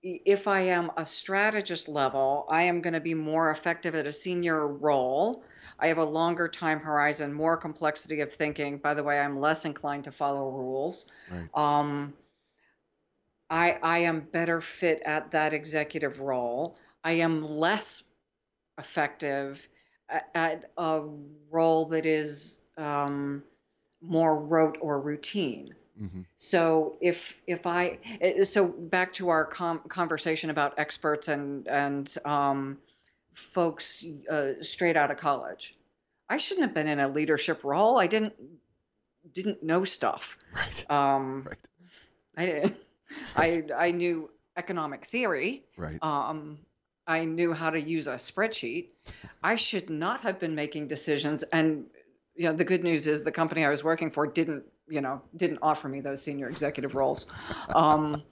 [0.09, 4.13] If I am a strategist level, I am going to be more effective at a
[4.13, 5.43] senior role.
[5.81, 8.79] I have a longer time horizon, more complexity of thinking.
[8.79, 11.11] By the way, I'm less inclined to follow rules.
[11.31, 11.49] Right.
[11.55, 12.15] Um,
[13.51, 16.79] I I am better fit at that executive role.
[17.03, 18.05] I am less
[18.79, 19.67] effective
[20.09, 21.03] at, at a
[21.51, 23.43] role that is um,
[24.01, 25.75] more rote or routine.
[25.99, 31.67] Hmm So if if I eh, so back to our com- conversation about experts and
[31.69, 32.79] and um,
[33.35, 35.75] folks uh, straight out of college,
[36.29, 37.99] I shouldn't have been in a leadership role.
[37.99, 38.35] I didn't
[39.33, 40.37] didn't know stuff.
[40.55, 40.91] Right.
[40.91, 41.59] Um, Right.
[42.37, 42.77] I didn't.
[43.37, 45.65] I I knew economic theory.
[45.77, 45.99] Right.
[46.03, 46.59] Um,
[47.07, 48.89] I knew how to use a spreadsheet.
[49.43, 51.43] I should not have been making decisions.
[51.45, 51.87] And
[52.35, 55.23] you know, the good news is the company I was working for didn't, you know,
[55.37, 57.27] didn't offer me those senior executive roles.
[57.75, 58.23] Um,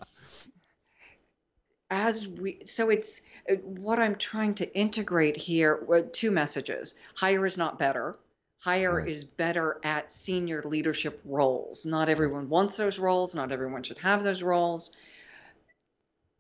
[1.90, 3.22] as we, so it's
[3.62, 5.84] what I'm trying to integrate here.
[5.84, 8.16] were Two messages: higher is not better.
[8.58, 9.08] Higher Right.
[9.08, 11.84] is better at senior leadership roles.
[11.84, 13.34] Not everyone wants those roles.
[13.34, 14.96] Not everyone should have those roles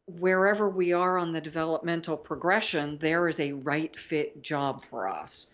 [0.06, 5.46] wherever we are on the developmental progression, there is a right fit job for us.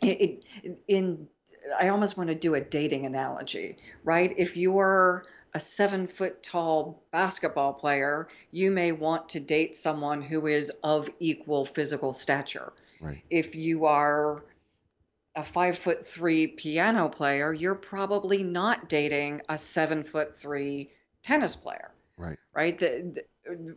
[0.00, 1.28] It, it, in
[1.78, 4.34] I almost want to do a dating analogy, right?
[4.36, 10.46] If you're a seven foot tall basketball player, you may want to date someone who
[10.46, 12.72] is of equal physical stature.
[13.00, 13.22] Right.
[13.30, 14.44] If you are
[15.34, 20.90] a five foot three piano player, you're probably not dating a seven foot three
[21.22, 22.38] tennis player Right.
[22.52, 22.78] right?
[22.78, 23.76] The, the,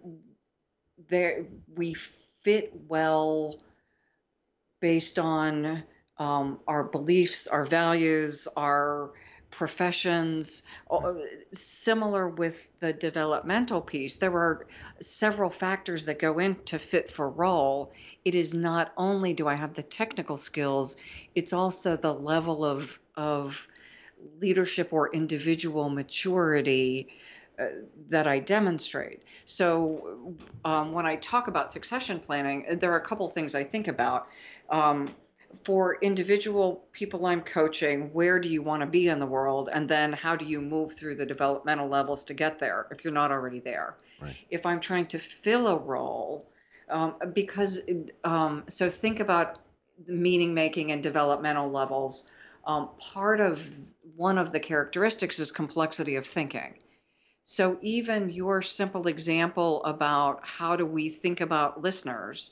[1.09, 1.95] there we
[2.43, 3.61] fit well
[4.79, 5.83] based on
[6.21, 9.09] um, our beliefs, our values, our
[9.49, 10.61] professions.
[10.89, 11.13] Uh,
[11.51, 14.67] Similar with the developmental piece, there are
[15.01, 17.91] several factors that go into fit for role.
[18.23, 20.95] It is not only do I have the technical skills,
[21.33, 23.67] it's also the level of of
[24.39, 27.09] leadership or individual maturity
[27.59, 27.65] uh,
[28.09, 29.23] that I demonstrate.
[29.45, 33.63] So um, when I talk about succession planning, uh, there are a couple things I
[33.63, 34.27] think about.
[34.69, 35.15] Um,
[35.65, 39.69] for individual people I'm coaching, where do you want to be in the world?
[39.71, 43.13] And then how do you move through the developmental levels to get there if you're
[43.13, 43.97] not already there?
[44.21, 44.35] Right.
[44.49, 46.49] If I'm trying to fill a role,
[46.89, 47.81] um, because
[48.23, 49.59] um, so think about
[50.07, 52.29] meaning making and developmental levels.
[52.65, 53.71] Um, part of
[54.15, 56.75] one of the characteristics is complexity of thinking.
[57.43, 62.51] So even your simple example about how do we think about listeners,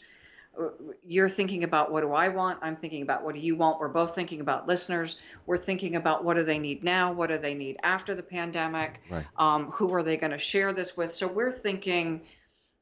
[1.03, 3.79] you're thinking about what do I want, I'm thinking about what do you want.
[3.79, 5.17] We're both thinking about listeners.
[5.45, 9.01] We're thinking about what do they need now, what do they need after the pandemic,
[9.09, 9.25] Right.
[9.37, 11.13] um, who are they going to share this with.
[11.13, 12.21] So we're thinking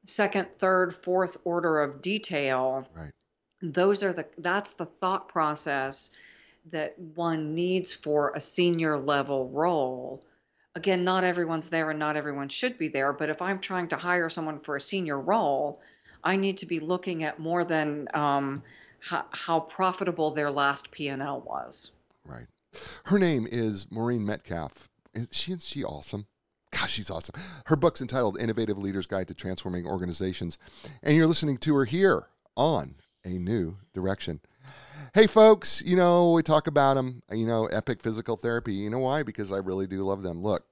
[0.05, 2.88] second, third, fourth order of detail.
[2.95, 3.11] Right.
[3.61, 6.11] Those are the that's the thought process
[6.71, 10.23] that one needs for a senior level role
[10.78, 13.11] again, not everyone's there and not everyone should be there.
[13.11, 15.82] But if I'm trying to hire someone for a senior role,
[16.24, 18.63] I need to be looking at more than um,
[18.99, 21.91] how, how profitable their last P&L was.
[22.26, 22.47] Right.
[23.05, 24.89] Her name is Maureen Metcalf.
[25.13, 26.28] Is she is she awesome?
[26.72, 27.36] Gosh, she's awesome.
[27.65, 30.57] Her book's entitled Innovative Leader's Guide to Transforming Organizations.
[31.01, 32.95] And you're listening to her here on
[33.26, 34.41] A New Direction.
[35.13, 38.74] Hey, folks, you know, we talk about them, you know, Epic Physical Therapy.
[38.74, 39.24] You know why?
[39.24, 40.43] Because I really do love them.
[40.43, 40.65] Look,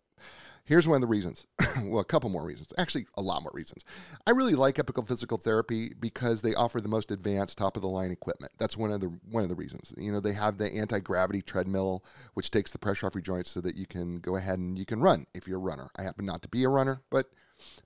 [0.66, 1.46] here's one of the reasons.
[1.84, 2.74] well, a couple more reasons.
[2.78, 3.86] Actually, a lot more reasons.
[4.28, 7.90] I really like Epical Physical Therapy because they offer the most advanced, top of the
[7.90, 8.52] line equipment.
[8.58, 9.94] That's one of the one of the reasons.
[9.98, 12.04] You know, they have the anti-gravity treadmill,
[12.34, 14.86] which takes the pressure off your joints so that you can go ahead and you
[14.86, 15.90] can run if you're a runner.
[15.96, 17.30] I happen not to be a runner, but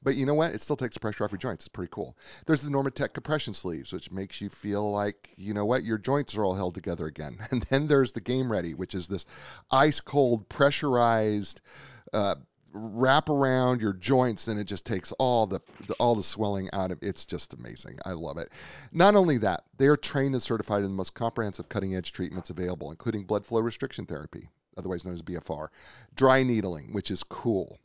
[0.02, 0.54] but you know what?
[0.54, 1.66] It still takes the pressure off your joints.
[1.66, 2.18] It's pretty cool.
[2.46, 6.36] There's the Normatec compression sleeves, which makes you feel like, you know what, your joints
[6.36, 7.38] are all held together again.
[7.52, 9.26] And then there's the Game Ready, which is this
[9.70, 11.62] ice cold, pressurized
[12.14, 12.36] uh,
[12.74, 16.92] wrap around your joints, and it just takes all the, the all the swelling out
[16.92, 17.00] of.
[17.02, 18.00] It's just amazing.
[18.06, 18.52] I love it.
[18.92, 22.92] Not only that, they are trained and certified in the most comprehensive, cutting-edge treatments available,
[22.92, 25.68] including blood flow restriction therapy, otherwise known as BFR,
[26.16, 27.80] dry needling, which is cool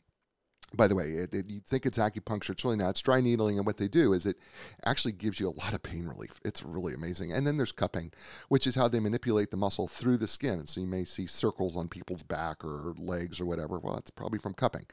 [0.75, 2.51] by the way, it, it, you think it's acupuncture.
[2.51, 2.91] It's really not.
[2.91, 4.37] It's dry needling, and what they do is it
[4.85, 6.39] actually gives you a lot of pain relief.
[6.43, 7.33] It's really amazing.
[7.33, 8.11] And then there's cupping,
[8.49, 10.65] which is how they manipulate the muscle through the skin.
[10.67, 13.79] So you may see circles on people's back or legs or whatever.
[13.79, 14.85] Well, that's probably from cupping.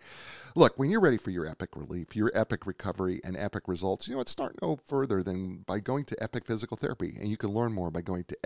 [0.54, 4.14] Look, when you're ready for your epic relief, your epic recovery, and epic results, you
[4.14, 7.14] know, it's start no further than by going to Epic Physical Therapy.
[7.20, 8.36] And you can learn more by going to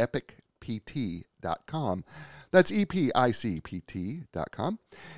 [0.61, 2.05] epicpt.com.
[2.51, 3.19] That's E-P-I-C-P-T.com.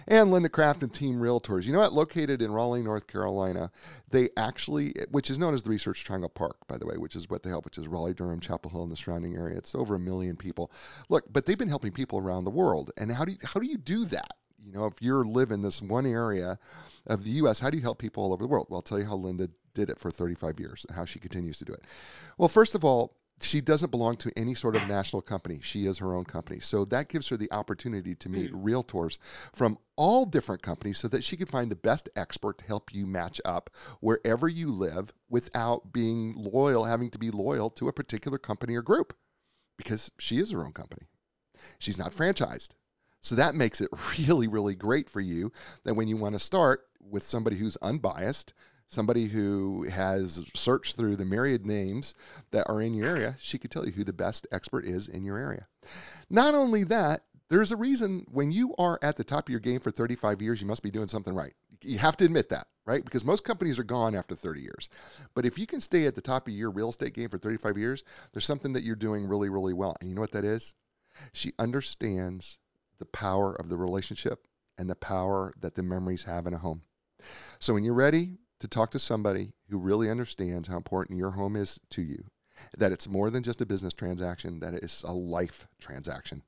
[0.07, 1.65] And Linda Craft and Team Realtors.
[1.65, 1.93] You know what?
[1.93, 3.71] Located in Raleigh, North Carolina,
[4.11, 7.31] they actually, which is known as the Research Triangle Park, by the way, which is
[7.31, 9.57] what they help, which is Raleigh, Durham, Chapel Hill, and the surrounding area.
[9.57, 10.71] It's over a million people.
[11.09, 12.91] Look, but they've been helping people around the world.
[12.97, 14.35] And how do you, how do you do that?
[14.65, 16.59] You know, if you're live in this one area
[17.07, 18.67] of the U.S., how do you help people all over the world?
[18.69, 21.59] Well, I'll tell you how Linda did it for 35 years and how she continues
[21.59, 21.83] to do it.
[22.37, 25.61] Well, first of all, she doesn't belong to any sort of national company.
[25.63, 26.61] She is her own company.
[26.61, 28.67] So that gives her the opportunity to meet hmm.
[28.67, 29.19] realtors
[29.53, 33.07] from all different companies so that she can find the best expert to help you
[33.07, 33.71] match up
[34.01, 38.83] wherever you live without being loyal, having to be loyal to a particular company or
[38.83, 39.15] group
[39.77, 41.07] because she is her own company.
[41.79, 42.71] She's not franchised.
[43.21, 45.53] So that makes it really, really great for you
[45.85, 48.53] that when you want to start with somebody who's unbiased,
[48.89, 52.15] somebody who has searched through the myriad names
[52.51, 55.25] that are in your area, she could tell you who the best expert is in
[55.25, 55.67] your area.
[56.31, 59.81] Not only that, there's a reason when you are at the top of your game
[59.81, 61.55] for 35 years, you must be doing something right.
[61.83, 63.05] You have to admit that, right?
[63.05, 64.89] Because most companies are gone after 30 years.
[65.35, 67.79] But if you can stay at the top of your real estate game for 35
[67.79, 69.97] years, there's something that you're doing really, really well.
[70.01, 70.75] And you know what that is?
[71.33, 72.59] She understands
[72.99, 76.83] the power of the relationship and the power that the memories have in a home.
[77.59, 81.57] So when you're ready to talk to somebody who really understands how important your home
[81.57, 82.25] is to you,
[82.77, 86.43] that it's more than just a business transaction, that it's a life transaction,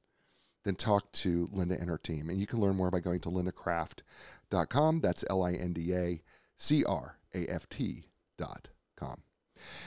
[0.65, 2.29] then talk to Linda and her team.
[2.31, 5.01] And you can learn more by going to lindacraft.com.
[5.01, 6.23] That's L I N D A
[6.59, 9.23] C R A F T.com.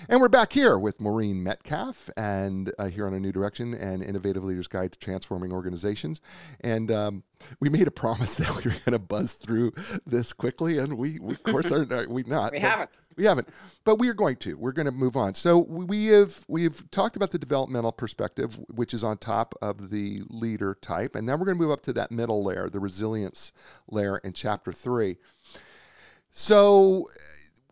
[0.10, 4.04] And we're back here with Maureen Metcalf and uh, here on A New Direction and
[4.04, 6.22] Innovative Leaders Guide to Transforming Organizations.
[6.62, 7.24] And um,
[7.60, 9.74] we made a promise that we were going to buzz through
[10.06, 12.52] this quickly, and we, we of course, are we not.
[12.52, 13.00] We haven't.
[13.16, 13.48] We haven't,
[13.84, 14.56] but we are going to.
[14.56, 15.36] We're going to move on.
[15.36, 19.90] So we have we have talked about the developmental perspective, which is on top of
[19.90, 22.80] the leader type, and then we're going to move up to that middle layer, the
[22.80, 23.52] resilience
[23.88, 25.18] layer, in chapter three.
[26.32, 27.10] So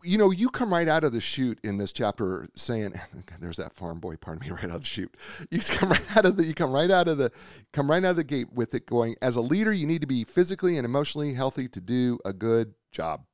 [0.04, 2.94] you know, you come right out of the chute in this chapter saying,
[3.40, 5.14] "There's that farm boy Pardon me right out of the chute."
[5.50, 7.32] You come right out of the, you come right out of the,
[7.72, 9.16] come right out of the gate with it going.
[9.22, 12.74] As a leader, you need to be physically and emotionally healthy to do a good
[12.90, 13.24] job.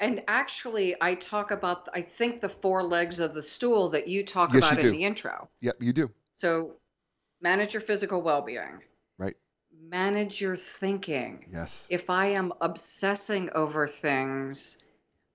[0.00, 4.24] And actually, I talk about, I think, the four legs of the stool that you
[4.24, 4.98] talk Yes, about you in do.
[4.98, 5.48] the intro.
[5.60, 6.10] Yep, you do.
[6.34, 6.72] So,
[7.40, 8.82] manage your physical well being,
[9.18, 9.36] Right.
[9.70, 11.44] manage your thinking.
[11.50, 11.86] Yes.
[11.90, 14.78] If I am obsessing over things,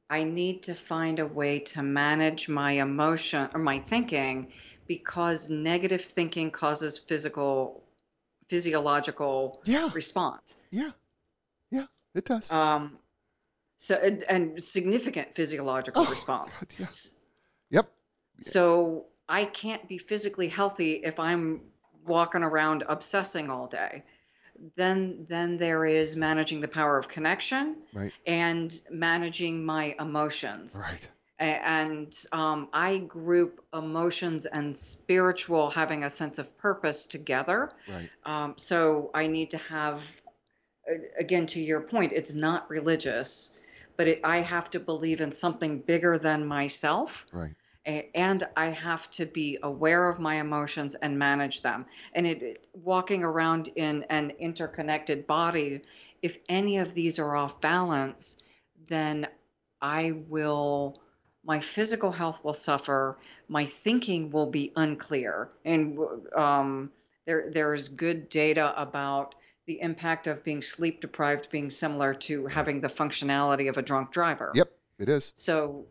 [0.10, 4.51] I need to find a way to manage my emotion or my thinking
[4.88, 7.84] because negative thinking causes physical,
[8.47, 9.89] physiological Yeah.
[9.93, 10.55] response.
[10.72, 10.91] Yeah.
[11.72, 11.88] Yeah.
[12.16, 12.49] It does.
[12.51, 12.97] Um,
[13.76, 16.55] so and, and significant physiological Oh, response.
[16.55, 16.88] God, yeah.
[17.70, 17.91] Yep.
[18.39, 21.62] So I can't be physically healthy if I'm
[22.05, 24.03] walking around obsessing all day.
[24.76, 28.14] Then then there is managing the power of connection Right.
[28.26, 30.78] and managing my emotions.
[30.80, 31.08] Right.
[31.39, 37.70] And um, I group emotions and spiritual having a sense of purpose together.
[37.88, 38.10] Right.
[38.26, 40.01] Um, so I need to have,
[41.20, 43.51] again, to your point, it's not religious,
[43.97, 47.28] but it, I have to believe in something bigger than myself.
[47.32, 47.53] Right.
[47.88, 51.85] And I have to be aware of my emotions and manage them.
[52.13, 55.81] And it, it- walking around in an interconnected body,
[56.21, 58.38] if any of these are off balance,
[58.88, 59.27] then
[59.81, 61.01] I will,
[61.45, 63.17] my physical health will suffer,
[63.47, 65.49] my thinking will be unclear.
[65.63, 65.97] And
[66.35, 66.91] um,
[67.25, 69.35] there, there's good data about
[69.65, 74.11] the impact of being sleep deprived being similar to having the functionality of a drunk
[74.11, 74.51] driver.
[74.55, 74.67] Yep.
[74.99, 75.31] It is.
[75.35, 75.85] So,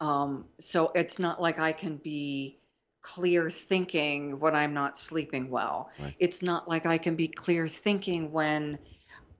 [0.00, 2.58] um, so it's not like I can be
[3.02, 5.90] clear thinking when I'm not sleeping well.
[5.98, 6.14] Right.
[6.18, 8.78] It's not like I can be clear thinking when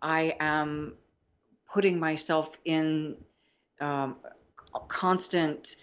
[0.03, 0.95] I am
[1.73, 3.17] putting myself in
[3.81, 4.17] um,
[4.89, 5.77] constant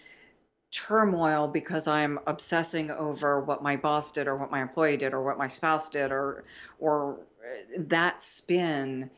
[0.70, 5.22] turmoil because I'm obsessing over what my boss did or what my employee did or
[5.22, 6.44] what my spouse did or
[6.78, 9.10] or uh, that spin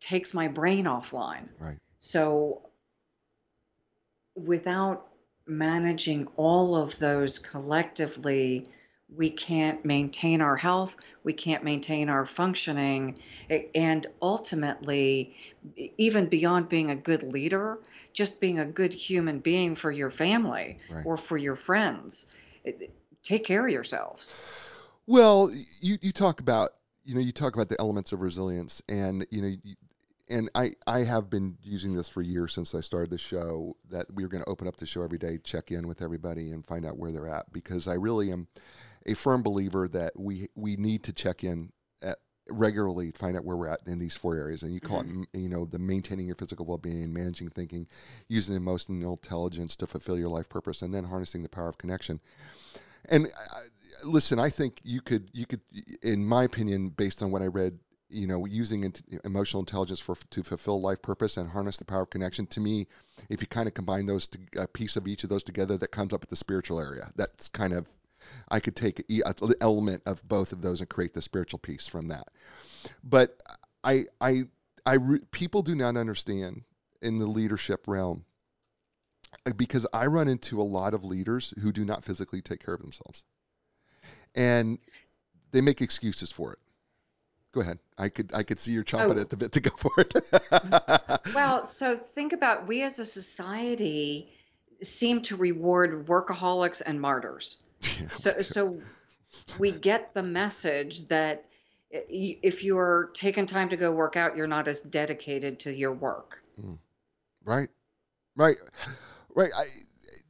[0.00, 1.48] takes my brain offline.
[1.58, 1.78] Right.
[1.98, 2.67] So
[4.44, 5.08] without
[5.46, 8.66] managing all of those collectively,
[9.14, 13.18] we can't maintain our health, we can't maintain our functioning,
[13.74, 15.34] and ultimately,
[15.96, 17.78] even beyond being a good leader,
[18.12, 21.06] just being a good human being for your family Right.
[21.06, 22.26] or for your friends.
[23.22, 24.34] Take care of yourselves.
[25.06, 26.70] Well, you, you talk about
[27.04, 29.74] you know you talk about the elements of resilience, and you know, you,
[30.30, 33.76] and I I have been using this for years since I started the show.
[33.90, 36.52] That we were going to open up the show every day, check in with everybody,
[36.52, 38.46] and find out where they're at because I really am
[39.06, 41.72] a firm believer that we we need to check in
[42.02, 42.18] at,
[42.50, 44.62] regularly to find out where we're at in these four areas.
[44.62, 45.22] And you call it mm-hmm.
[45.34, 47.86] you know the maintaining your physical well-being, managing thinking,
[48.28, 52.20] using emotional intelligence to fulfill your life purpose, and then harnessing the power of connection.
[53.06, 53.60] And I,
[54.04, 55.60] listen, I think you could you could,
[56.02, 60.16] in my opinion, based on what I read, you know, using int- emotional intelligence for
[60.30, 62.46] to fulfill life purpose and harness the power of connection.
[62.48, 62.86] To me,
[63.28, 65.88] if you kind of combine those, to, a piece of each of those together, that
[65.88, 67.12] comes up with the spiritual area.
[67.16, 67.86] That's kind of
[68.48, 72.08] I could take an element of both of those and create the spiritual piece from
[72.08, 72.28] that.
[73.02, 73.42] But
[73.84, 74.44] I I
[74.84, 76.62] I re- people do not understand
[77.02, 78.24] in the leadership realm
[79.46, 82.74] uh, because I run into a lot of leaders who do not physically take care
[82.74, 83.24] of themselves.
[84.34, 84.78] And
[85.50, 86.58] they make excuses for it.
[87.58, 87.80] Go ahead.
[87.98, 89.20] I could I could see you're chomping Oh.
[89.20, 90.14] at the bit to go for it.
[91.34, 94.28] Well, so think about we as a society
[94.80, 97.64] seem to reward workaholics and martyrs.
[97.82, 98.80] Yeah, So so
[99.58, 101.46] we get the message that
[101.90, 106.40] if you're taking time to go work out, you're not as dedicated to your work.
[106.60, 106.74] Hmm.
[107.44, 107.70] Right.
[108.36, 108.58] Right.
[109.34, 109.50] Right.
[109.56, 109.64] I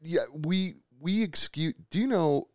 [0.01, 2.49] yeah, we we excuse do you know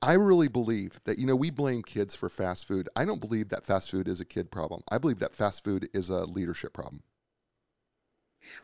[0.00, 2.88] I really believe that you know we blame kids for fast food.
[2.94, 4.82] I don't believe that fast food is a kid problem.
[4.88, 7.02] I believe that fast food is a leadership problem.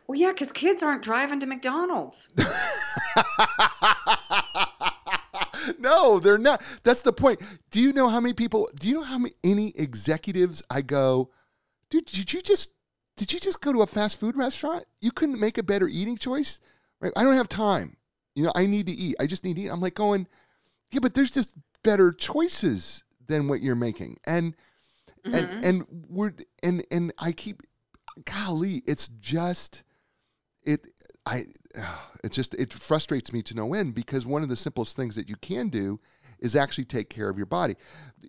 [0.07, 2.29] Well, yeah, because kids aren't driving to McDonald's.
[5.77, 6.63] no, they're not.
[6.83, 7.41] That's the point.
[7.69, 8.69] Do you know how many people?
[8.79, 11.31] Do you know how many any executives I go,
[11.89, 12.05] dude?
[12.05, 12.69] Did you just
[13.17, 14.85] did you just go to a fast food restaurant?
[15.01, 16.59] You couldn't make a better eating choice,
[16.99, 17.13] right?
[17.15, 17.97] I don't have time.
[18.35, 19.15] You know, I need to eat.
[19.19, 19.69] I just need to eat.
[19.69, 20.27] I'm like going,
[20.91, 24.55] yeah, but there's just better choices than what you're making, and
[25.25, 25.33] Mhm.
[25.35, 26.33] and and we're
[26.63, 27.61] and and I keep,
[28.25, 29.83] golly, it's just
[30.63, 30.87] it
[31.25, 31.45] I
[32.23, 35.29] it just it frustrates me to no end because one of the simplest things that
[35.29, 35.99] you can do
[36.39, 37.75] is actually take care of your body.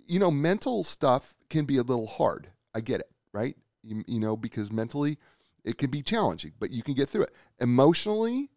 [0.07, 2.51] You know, mental stuff can be a little hard.
[2.75, 3.57] I get it, right?
[3.83, 5.19] You, you know, because mentally
[5.65, 7.33] it can be challenging, but you can get through it.
[7.61, 8.51] Emotionally,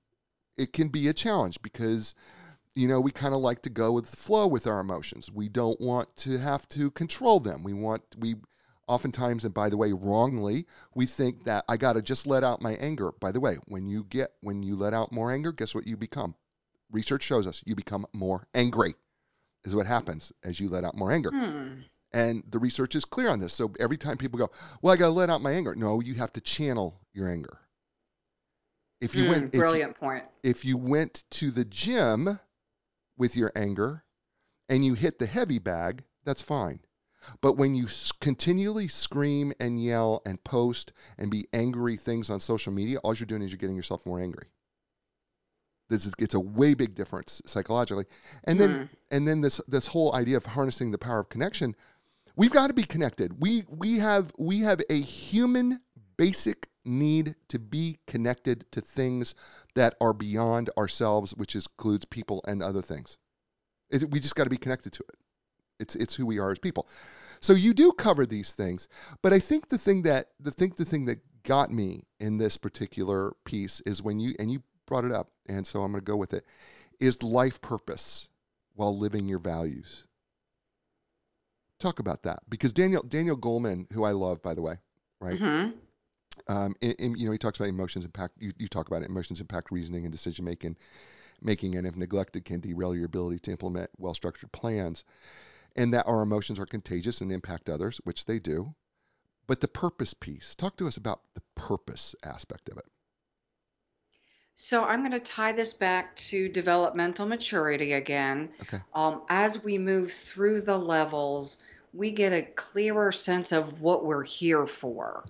[0.58, 2.14] it can be a challenge because
[2.76, 5.32] you know, we kind of like to go with the flow with our emotions.
[5.32, 7.64] We don't want to have to control them.
[7.64, 8.36] We want we
[8.88, 10.66] oftentimes and by the way wrongly
[10.96, 13.12] we think that I got to just let out my anger.
[13.20, 15.98] By the way, when you get when you let out more anger, guess what you
[15.98, 16.36] become?
[16.92, 18.96] Research shows us you become more angry.
[19.66, 21.32] Is what happens as you let out more anger.
[21.32, 21.82] Hmm.
[22.14, 23.54] And the research is clear on this.
[23.54, 24.52] So every time people go,
[24.82, 27.60] "Well, I got to let out my anger." No, you have to channel your anger.
[29.02, 30.24] If you Hmm, went if brilliant point.
[30.44, 32.40] if you went to the gym
[33.20, 34.04] with your anger
[34.70, 36.80] and you hit the heavy bag, that's fine.
[37.42, 37.88] But when you
[38.22, 43.28] continually scream and yell and post and be angry things on social media, all you're
[43.28, 44.48] doing is you're getting yourself more angry.
[45.90, 48.06] This is, it's a way big difference psychologically.
[48.46, 48.84] And then Hmm.
[49.12, 51.76] and then this this whole idea of harnessing the power of connection,
[52.36, 53.42] we've got to be connected.
[53.42, 55.82] We we have we have a human
[56.18, 59.36] basic need to be connected to things
[59.76, 63.18] that are beyond ourselves, which includes people and other things.
[63.90, 65.16] It, we just got to be connected to it.
[65.80, 66.88] It's it's who we are as people.
[67.40, 68.90] So you do cover these things,
[69.22, 72.58] but I think the thing that the think the thing that got me in this
[72.58, 76.12] particular piece is when you and you brought it up, and so I'm going to
[76.12, 76.46] go with it,
[77.00, 78.28] is life purpose
[78.76, 80.04] while living your values.
[81.80, 84.78] Talk about that because Daniel Daniel Goleman, who I love by the way,
[85.22, 85.40] right?
[85.40, 85.74] Mhm.
[86.48, 88.36] Um, in, in- you know, he talks about emotions impact.
[88.40, 90.78] You, you talk about it, emotions impact reasoning and decision making,
[91.42, 95.04] making, and if neglected, can derail your ability to implement well-structured plans.
[95.76, 98.74] And that our emotions are contagious and impact others, which they do.
[99.48, 100.56] But the purpose piece.
[100.56, 102.86] Talk to us about the purpose aspect of it.
[104.56, 108.50] So I'm going to tie this back to developmental maturity again.
[108.64, 108.82] Okay.
[108.94, 111.64] Um, as we move through the levels,
[111.94, 115.24] we get a clearer sense of what we're here for.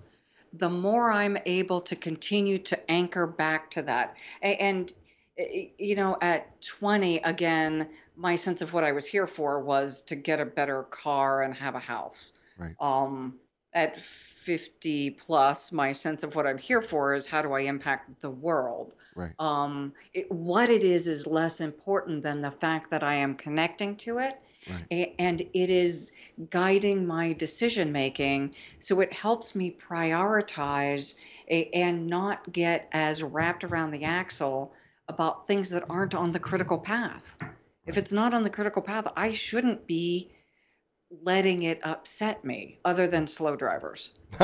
[0.52, 4.92] The more I'm able to continue to anchor back to that, and
[5.78, 10.16] you know, at 20, again, my sense of what I was here for was to
[10.16, 12.32] get a better car and have a house.
[12.58, 12.74] Right.
[12.80, 13.38] Um,
[13.72, 18.20] at 50 plus, my sense of what I'm here for is how do I impact
[18.20, 18.94] the world?
[19.14, 19.32] Right.
[19.38, 23.96] um, it, what it is is less important than the fact that I am connecting
[23.96, 24.38] to it.
[24.70, 25.14] Right.
[25.18, 26.12] And it is
[26.50, 28.54] guiding my decision making.
[28.78, 31.16] So it helps me prioritize
[31.72, 34.72] and not get as wrapped around the axle
[35.08, 37.36] about things that aren't on the critical path.
[37.86, 40.30] If it's not on the critical path, I shouldn't be
[41.22, 44.12] letting it upset me, other than slow drivers.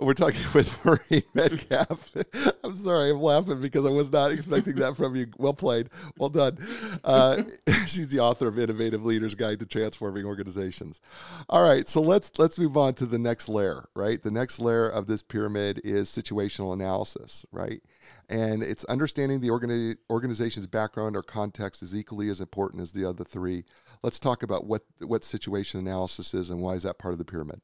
[0.00, 2.10] We're talking with Maureen Metcalf.
[2.64, 5.28] I'm sorry, I'm laughing because I was not expecting that from you.
[5.38, 5.88] Well played.
[6.18, 6.58] Well done.
[7.02, 7.44] Uh,
[7.86, 11.00] she's the author of Innovative Leaders Guide to Transforming Organizations.
[11.48, 14.22] All right, so let's let's move on to the next layer, right?
[14.22, 17.82] The next layer of this pyramid is situational analysis, right?
[18.28, 23.04] And it's understanding the organi- organization's background or context is equally as important as the
[23.04, 23.64] other three.
[24.02, 27.24] Let's talk about what what situation analysis is and why is that part of the
[27.24, 27.60] pyramid.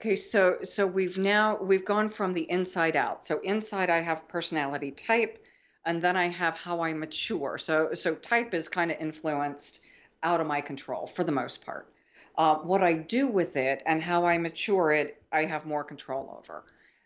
[0.00, 3.24] Okay, so so we've now we've gone from the inside out.
[3.24, 5.44] So inside I have personality type,
[5.84, 7.58] and then I have how I mature.
[7.58, 9.80] So so type is kind of influenced
[10.22, 11.92] out of my control for the most part.
[12.36, 16.38] Uh, what I do with it and how I mature it, I have more control
[16.38, 16.62] over.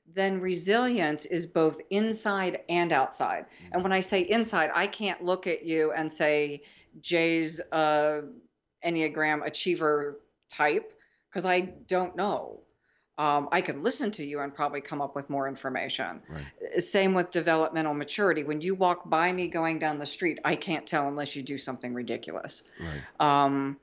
[0.07, 3.47] Then resilience is both inside and outside.
[3.73, 6.63] And when I say inside, I can't look at you and say
[7.01, 8.23] Jay's uh,
[8.85, 10.93] Enneagram achiever type
[11.31, 12.61] because I don't know.
[13.19, 16.23] Um, I can listen to you and probably come up with more information.
[16.29, 16.83] Right.
[16.83, 18.43] Same with developmental maturity.
[18.43, 21.59] When you walk by me going down the street, I can't tell unless you do
[21.59, 22.65] something ridiculous.
[22.81, 23.45] Right.
[23.45, 23.79] Um,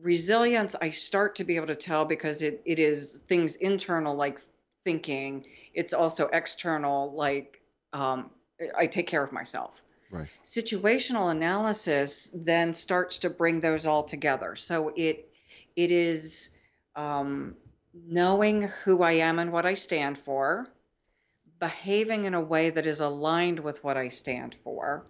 [0.00, 4.40] resilience, I start to be able to tell because it, it is things internal like
[4.86, 5.44] thinking.
[5.74, 7.60] It's also external like
[7.92, 8.30] um,
[8.78, 9.82] I take care of myself.
[10.12, 10.28] Right.
[10.44, 14.54] Situational analysis then starts to bring those all together.
[14.54, 15.34] So it
[15.74, 16.50] it is
[16.94, 17.56] um,
[17.92, 20.68] knowing who I am and what I stand for,
[21.58, 25.04] behaving in a way that is aligned with what I stand for.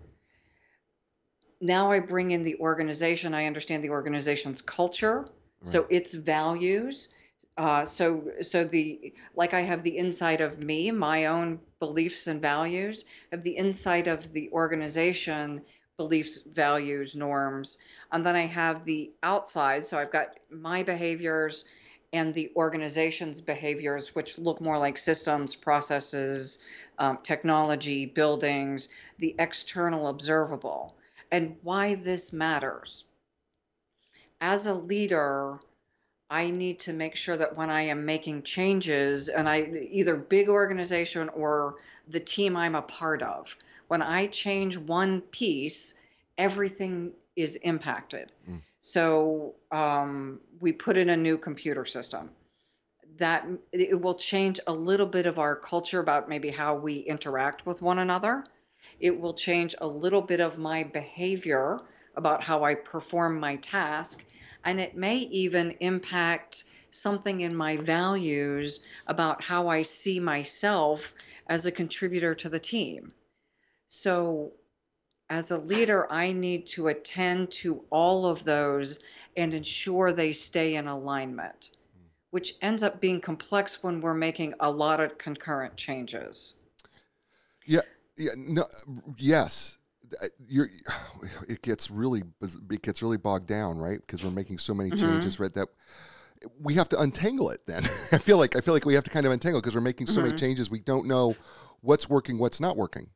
[1.60, 3.34] Now I bring in the organization.
[3.34, 5.28] I understand the organization's culture, right.
[5.62, 7.10] so its values.
[7.56, 12.40] Uh, so so the like I have the inside of me, my own beliefs and
[12.40, 15.62] values, have the inside of the organization,
[15.96, 17.78] beliefs, values, norms,
[18.12, 19.86] and then I have the outside.
[19.86, 21.64] So I've got my behaviors
[22.12, 26.58] and the organization's behaviors, which look more like systems, processes,
[26.98, 28.88] um, technology, buildings,
[29.18, 30.94] the external observable,
[31.30, 33.04] and why this matters.
[34.40, 35.58] As a leader,
[36.28, 40.48] I need to make sure that when I am making changes, and I either big
[40.48, 41.76] organization or
[42.08, 43.54] the team I'm a part of,
[43.88, 45.94] when I change one piece,
[46.36, 48.32] everything is impacted.
[48.48, 48.62] Mm.
[48.80, 52.30] So um, we put in a new computer system.
[53.18, 57.64] That it will change a little bit of our culture about maybe how we interact
[57.64, 58.44] with one another.
[59.00, 61.80] It will change a little bit of my behavior
[62.14, 64.24] about how I perform my task
[64.66, 71.14] and it may even impact something in my values about how I see myself
[71.46, 73.12] as a contributor to the team.
[73.86, 74.52] So,
[75.30, 78.98] as a leader, I need to attend to all of those
[79.36, 81.70] and ensure they stay in alignment,
[82.30, 86.54] which ends up being complex when we're making a lot of concurrent changes.
[87.66, 87.82] Yeah,
[88.16, 88.66] yeah, no,
[89.16, 89.78] yes,
[90.48, 90.70] you're
[91.48, 92.22] it gets really
[92.70, 94.00] it gets really bogged down, right?
[94.00, 95.00] Because we're making so many mm-hmm.
[95.00, 95.52] changes, right?
[95.54, 95.68] That
[96.60, 97.60] we have to untangle it.
[97.66, 97.82] Then
[98.12, 100.06] I feel like I feel like we have to kind of untangle because we're making
[100.06, 100.28] so mm-hmm.
[100.28, 100.70] many changes.
[100.70, 101.36] We don't know
[101.80, 103.08] what's working, what's not working.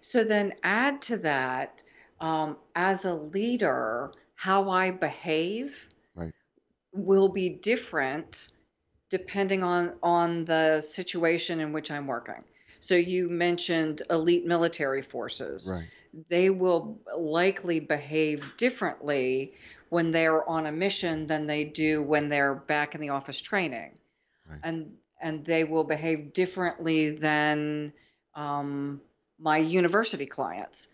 [0.00, 1.84] So then add to that,
[2.20, 6.32] um, as a leader, how I behave right.
[6.92, 8.48] will be different
[9.10, 12.42] depending on on the situation in which I'm working.
[12.82, 15.70] So you mentioned elite military forces.
[15.72, 15.86] Right.
[16.28, 19.54] They will likely behave differently
[19.88, 24.00] when they're on a mission than they do when they're back in the office training.
[24.50, 24.58] Right.
[24.64, 27.92] And and they will behave differently than
[28.34, 29.00] um,
[29.38, 30.88] my university clients.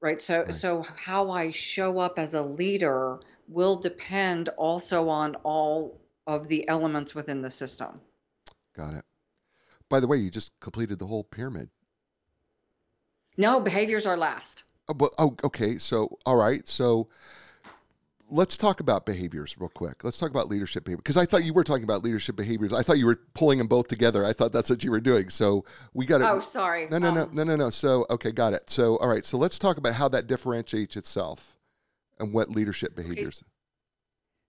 [0.00, 0.22] Right.
[0.22, 0.54] So right.
[0.54, 3.18] so how I show up as a leader
[3.48, 8.00] will depend also on all of the elements within the system.
[8.76, 9.04] Got it.
[9.92, 11.68] By the way, you just completed the whole pyramid.
[13.36, 14.64] No, behaviors are last.
[14.88, 15.76] Oh, but, oh, okay.
[15.76, 16.66] So, all right.
[16.66, 17.10] So,
[18.30, 20.02] let's talk about behaviors real quick.
[20.02, 22.72] Let's talk about leadership behavior because I thought you were talking about leadership behaviors.
[22.72, 24.24] I thought you were pulling them both together.
[24.24, 25.28] I thought that's what you were doing.
[25.28, 26.30] So we got to.
[26.30, 26.88] Oh, sorry.
[26.90, 27.68] No, no, um, no, no, no, no.
[27.68, 28.70] So okay, got it.
[28.70, 29.26] So all right.
[29.26, 31.54] So let's talk about how that differentiates itself
[32.18, 33.44] and what leadership behaviors.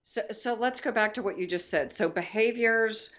[0.04, 1.92] So so let's go back to what you just said.
[1.92, 3.10] So behaviors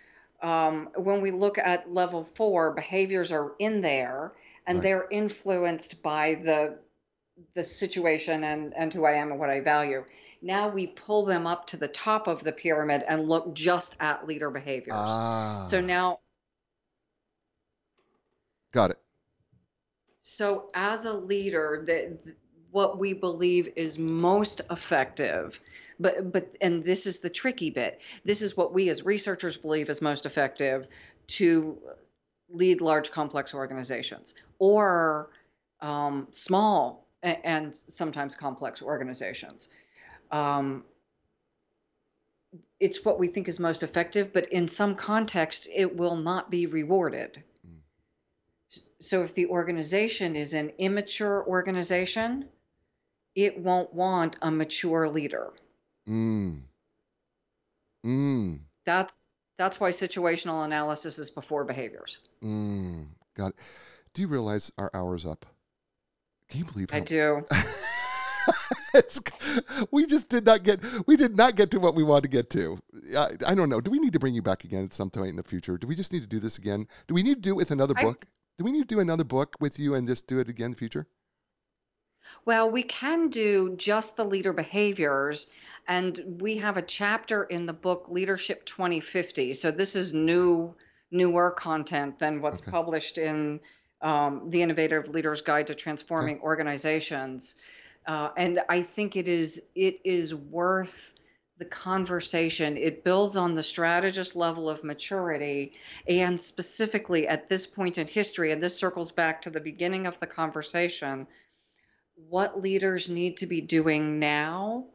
[0.45, 4.33] um, when we look at level four, behaviors are in there
[4.67, 4.83] and right.
[4.83, 6.77] they're influenced by the
[7.55, 10.05] the situation and, and who I am and what I value.
[10.43, 14.27] Now we pull them up to the top of the pyramid and look just at
[14.27, 14.95] leader behaviors.
[14.95, 15.65] Ah.
[15.67, 16.19] So now.
[18.71, 18.99] Got it.
[20.21, 22.17] So as a leader, the,
[22.75, 25.61] what we believe is most effective
[25.97, 28.01] but but and this is the tricky bit.
[28.25, 30.87] This is what we as researchers believe is most effective
[31.27, 31.77] to
[32.49, 35.29] lead large complex organizations or
[35.79, 39.69] um, small and sometimes complex organizations.
[40.29, 40.83] Um,
[42.81, 46.65] it's what we think is most effective but in some contexts it will not be
[46.65, 47.41] rewarded.
[47.65, 48.81] Mm.
[48.99, 52.49] so if the organization is an immature organization
[53.35, 55.51] it won't want a mature leader.
[56.07, 56.61] Mm.
[58.05, 58.59] Mm.
[58.85, 59.17] That's
[59.57, 62.17] that's why situational analysis is before behaviors.
[62.43, 63.07] Mm.
[63.35, 63.55] Got it.
[64.13, 65.45] Do you realize our hour's up?
[66.49, 66.97] Can you believe how...
[66.97, 67.45] I do.
[69.91, 72.49] we just did not get we did not get to what we wanted to get
[72.51, 72.77] to.
[73.17, 73.81] I, I don't know.
[73.81, 75.77] Do we need to bring you back again at some point in the future?
[75.77, 76.87] Do we just need to do this again?
[77.07, 78.25] Do we need to do it with another book?
[78.57, 80.71] Do we need to do another book with you and just do it again in
[80.71, 81.07] the future?
[82.45, 85.47] Well, we can do just the leader behaviors,
[85.87, 89.53] and we have a chapter in the book Leadership 2050.
[89.53, 90.75] So this is new,
[91.11, 92.71] newer content than what's Okay.
[92.71, 93.59] published in
[94.01, 97.55] um, the Innovative Leaders Guide to Transforming Organizations.
[98.05, 101.13] Uh, and I think it is it is worth
[101.57, 102.77] the conversation.
[102.77, 105.73] It builds on the strategist level of maturity,
[106.07, 110.19] and specifically at this point in history, and this circles back to the beginning of
[110.19, 111.25] the conversation
[112.15, 114.85] what leaders need to be doing now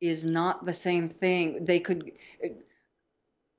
[0.00, 1.64] is not the same thing.
[1.64, 2.48] They could, uh,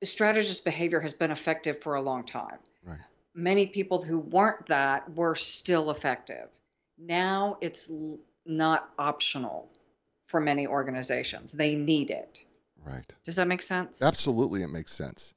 [0.02, 2.58] strategist behavior has been effective for a long time.
[2.84, 2.98] Right.
[3.34, 6.48] Many people who weren't that were still effective.
[6.98, 7.90] Now it's
[8.44, 9.70] not optional
[10.26, 11.52] for many organizations.
[11.52, 12.44] They need it.
[12.84, 13.04] Right.
[13.24, 14.02] Does that make sense?
[14.02, 15.34] Absolutely, it makes sense.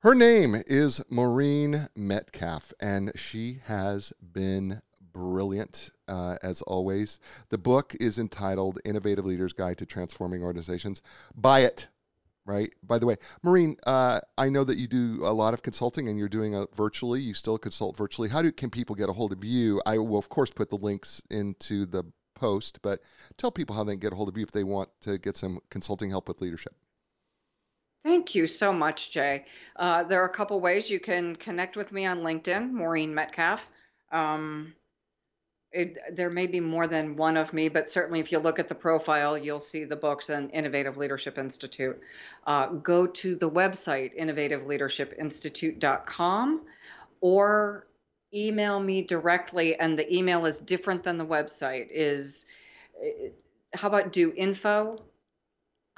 [0.00, 4.80] Her name is Maureen Metcalf, and she has been
[5.12, 7.20] brilliant uh, as always.
[7.50, 11.02] The book is entitled Innovative Leaders Guide to Transforming Organizations.
[11.34, 11.86] Buy it,
[12.44, 12.72] right?
[12.82, 16.18] By the way, Maureen, uh, I know that you do a lot of consulting and
[16.18, 17.20] you're doing it virtually.
[17.20, 18.28] You still consult virtually.
[18.28, 19.82] How do can people get a hold of you?
[19.86, 22.04] I will, of course, put the links into the
[22.34, 23.00] post, but
[23.36, 25.36] tell people how they can get a hold of you if they want to get
[25.36, 26.74] some consulting help with leadership.
[28.04, 29.44] Thank you so much, Jay.
[29.76, 33.68] Uh, there are a couple ways you can connect with me on LinkedIn, Maureen Metcalf.
[34.12, 34.74] Um,
[35.72, 38.68] it, there may be more than one of me, but certainly if you look at
[38.68, 42.00] the profile, you'll see the books and Innovative Leadership Institute.
[42.46, 46.62] Uh, go to the website, innovativeleadershipinstitute.com,
[47.20, 47.86] or
[48.34, 51.88] email me directly, and the email is different than the website.
[51.90, 52.46] Is
[53.02, 53.28] eh,
[53.74, 54.96] how about do info,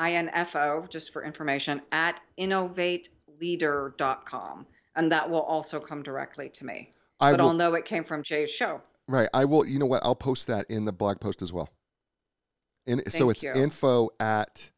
[0.01, 4.67] info, just for information, at innovateleader.com,
[4.97, 6.91] and that will also come directly to me.
[7.21, 8.83] I but will, I'll know it came from Jay's show.
[9.11, 9.29] Right.
[9.35, 9.67] I will.
[9.67, 10.03] You know what?
[10.05, 11.69] I'll post that in the blog post as well.
[12.87, 13.53] In, so it's you.
[13.53, 14.71] info at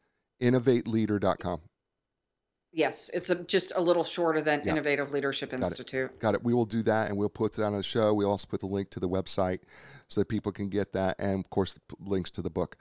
[0.43, 1.61] innovateleader.com.
[2.75, 4.73] Yes, it's a, just a little shorter than Yeah.
[4.73, 5.61] Innovative Leadership it.
[5.61, 6.19] Institute.
[6.19, 6.43] Got it.
[6.43, 8.15] We will do that, and we'll put that on the show.
[8.15, 9.61] We'll also put the link to the website
[10.09, 12.79] so that people can get that, and of course, p- links to the book.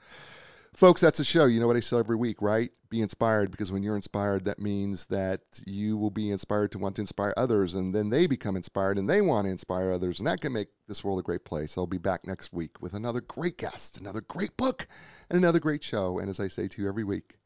[0.74, 1.44] Folks, that's the show.
[1.44, 2.70] You know what I say every week, right?
[2.88, 6.96] Be inspired because when you're inspired, that means that you will be inspired to want
[6.96, 10.26] to inspire others, and then they become inspired and they want to inspire others, and
[10.26, 11.76] that can make this world a great place.
[11.76, 14.86] I'll be back next week with another great guest, another great book,
[15.28, 16.18] and another great show.
[16.18, 17.38] And as I say to you every week,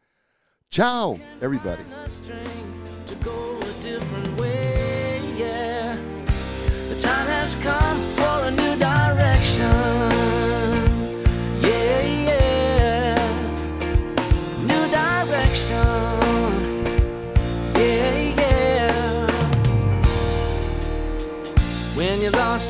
[0.71, 1.83] ciao, everybody.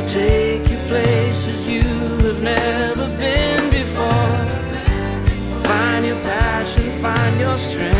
[0.00, 4.48] will take you places you have never been before.
[5.64, 7.99] Find your passion, find your strength.